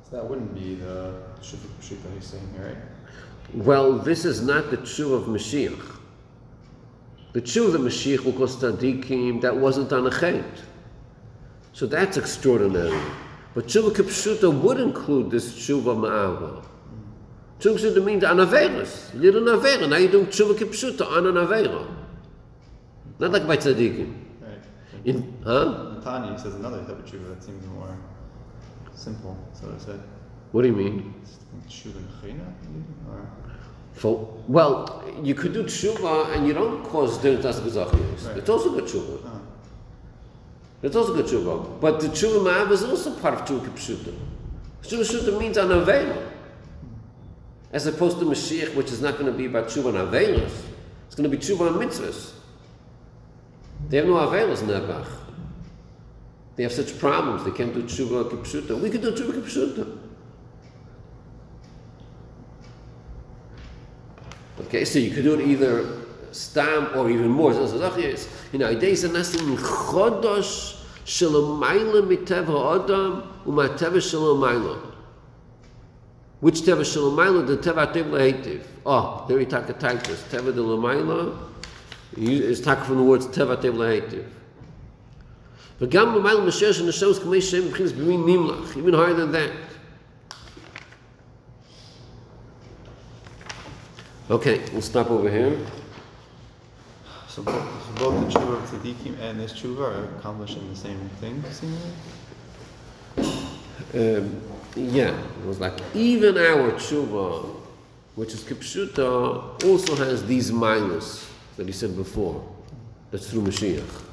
So 0.08 0.12
that 0.12 0.24
wouldn't 0.24 0.54
be 0.54 0.76
the 0.76 1.14
Shufik 1.42 1.66
Pshuta 1.80 2.14
he's 2.14 2.26
saying 2.28 2.48
here, 2.54 2.64
right? 2.68 3.64
Well, 3.66 3.94
this 3.98 4.24
is 4.24 4.40
not 4.40 4.70
the 4.70 4.76
tshuva 4.76 5.22
of 5.22 5.24
Mashiach. 5.24 5.96
The 7.32 7.42
tshuva 7.42 7.74
of 7.74 7.80
Mashiach 7.82 8.24
will 8.24 8.32
cause 8.32 8.58
that 8.60 9.56
wasn't 9.56 9.92
on 9.92 10.06
a 10.06 10.10
chet. 10.10 10.44
So 11.72 11.86
that's 11.86 12.16
extraordinary. 12.16 12.98
But 13.54 13.66
tshuva 13.66 13.90
kipshuta 13.90 14.62
would 14.62 14.80
include 14.80 15.30
this 15.30 15.52
tshuva 15.52 15.96
ma'ava. 15.96 16.64
Tshuva 17.60 17.78
kipshuta 17.78 18.04
means 18.04 18.24
an 18.24 18.38
averis. 18.38 19.12
You 19.14 19.20
did 19.20 19.36
an 19.36 19.44
avera, 19.44 19.88
now 19.88 19.96
you're 19.96 20.10
doing 20.10 20.26
tshuva 20.26 20.54
kipshuta 20.54 21.06
on 21.06 21.26
an 21.26 21.34
avera. 21.34 21.86
Not 23.18 23.32
like 23.32 23.46
by 23.46 23.56
tzaddikim. 23.56 24.14
Right. 24.40 24.58
In, 25.04 25.38
huh? 25.44 25.96
In 25.96 26.02
Tanya, 26.02 26.38
says 26.38 26.54
another 26.54 26.78
type 26.84 26.98
of 26.98 27.04
Shuva 27.04 27.30
that 27.30 27.42
seems 27.42 27.66
more 27.66 27.96
simple. 28.94 29.36
So 29.52 29.68
it 29.70 29.80
said, 29.80 30.00
What 30.52 30.62
do 30.62 30.68
you 30.68 30.76
mean? 30.76 31.14
Shuva 31.68 32.00
Nechina, 32.00 32.46
or 33.08 33.28
For, 33.98 34.32
well, 34.46 35.02
you 35.24 35.34
could 35.34 35.52
do 35.52 35.64
tshuva 35.64 36.36
and 36.36 36.46
you 36.46 36.54
don't 36.54 36.84
cause 36.84 37.18
tas 37.18 37.58
gezachiyos. 37.60 38.28
Right. 38.28 38.36
It's 38.36 38.48
also 38.48 38.70
good 38.70 38.84
tshuva. 38.84 39.20
Ah. 39.26 39.40
It's 40.82 40.94
also 40.94 41.14
good 41.14 41.26
tshuva. 41.26 41.80
But 41.80 42.00
the 42.00 42.06
tshuva 42.06 42.44
ma'av 42.44 42.70
is 42.70 42.84
also 42.84 43.12
part 43.14 43.34
of 43.34 43.40
tshuva 43.40 43.66
kipshuta. 43.66 44.14
Tshuva 44.82 45.00
kipshuta 45.00 45.38
means 45.40 45.56
an 45.56 45.70
avela. 45.70 46.30
As 47.72 47.88
opposed 47.88 48.20
to 48.20 48.24
Mashiach, 48.24 48.76
which 48.76 48.92
is 48.92 49.02
not 49.02 49.14
going 49.18 49.26
to 49.26 49.36
be 49.36 49.46
about 49.46 49.66
tshuva 49.66 49.88
and 49.88 49.98
avelas. 50.08 50.52
It's 51.06 51.16
going 51.16 51.28
to 51.28 51.36
be 51.36 51.42
tshuva 51.42 51.66
and 51.66 51.76
mitzvahs. 51.90 52.34
They 53.88 53.96
have 53.96 54.06
no 54.06 54.14
avelas 54.14 54.62
in 54.62 54.68
Nebach. 54.68 55.08
They 56.54 56.62
have 56.62 56.72
such 56.72 56.96
problems. 57.00 57.42
They 57.42 57.50
can't 57.50 57.74
do 57.74 57.82
tshuva 57.82 58.30
kipshuta. 58.30 58.80
We 58.80 58.90
can 58.90 59.00
do 59.00 59.10
tshuva 59.10 59.32
kipshuta. 59.32 59.97
Okay, 64.62 64.84
so 64.84 64.98
you 64.98 65.10
could 65.10 65.24
do 65.24 65.34
it 65.34 65.46
either 65.46 65.86
stam 66.32 66.90
or 66.96 67.10
even 67.10 67.28
more. 67.28 67.52
So 67.52 67.64
it's 67.96 68.28
you 68.52 68.58
know, 68.58 68.66
ideas 68.66 69.04
are 69.04 69.12
nesting 69.12 69.56
chodosh 69.56 70.76
shalomayla 71.04 72.02
miteva 72.06 72.84
adam 72.84 73.22
umateva 73.46 73.96
shalomayla. 73.96 74.78
Which 76.40 76.62
teva 76.62 76.80
shalomayla? 76.80 77.46
The 77.46 77.56
teva 77.56 77.92
atem 77.92 78.10
lehetiv. 78.10 78.62
Oh, 78.84 79.24
there 79.28 79.38
he 79.38 79.46
talk 79.46 79.68
a 79.68 79.72
tightness. 79.72 80.22
Teva 80.24 80.54
de 80.54 80.60
lomayla 80.60 81.36
is 82.16 82.60
talk 82.60 82.84
from 82.84 82.96
the 82.96 83.02
words 83.02 83.26
teva 83.26 83.56
atem 83.56 83.74
lehetiv. 83.74 84.26
But 85.78 85.90
gam 85.90 86.08
lomayla 86.08 86.46
meshesh 86.46 86.78
and 86.80 86.88
the 86.88 86.92
shows 86.92 87.18
kamei 87.20 87.42
shem 87.42 87.70
b'chinas 87.70 87.92
b'min 87.92 88.24
nimlach. 88.24 88.76
Even 88.76 88.94
higher 88.94 89.14
than 89.14 89.32
that. 89.32 89.50
Okay, 94.30 94.60
we'll 94.72 94.82
stop 94.82 95.10
over 95.10 95.30
here. 95.30 95.58
So 97.28 97.42
both, 97.42 97.54
so 97.54 98.10
both 98.10 98.32
the 98.32 98.38
tshuva 98.38 98.62
of 98.62 98.70
tzaddikim 98.70 99.18
and 99.22 99.40
this 99.40 99.54
tshuva 99.54 99.80
are 99.80 100.04
accomplishing 100.18 100.68
the 100.68 100.76
same 100.76 100.98
thing, 101.18 101.42
seemingly. 101.50 101.92
Um, 103.94 104.42
yeah, 104.76 105.18
it 105.18 105.46
was 105.46 105.60
like 105.60 105.80
even 105.94 106.36
our 106.36 106.72
tshuva, 106.72 107.56
which 108.16 108.34
is 108.34 108.44
kipshuta, 108.44 109.64
also 109.64 109.96
has 109.96 110.26
these 110.26 110.52
minus 110.52 111.26
that 111.56 111.66
he 111.66 111.72
said 111.72 111.96
before. 111.96 112.46
That's 113.10 113.30
through 113.30 113.44
Mashiach. 113.44 114.07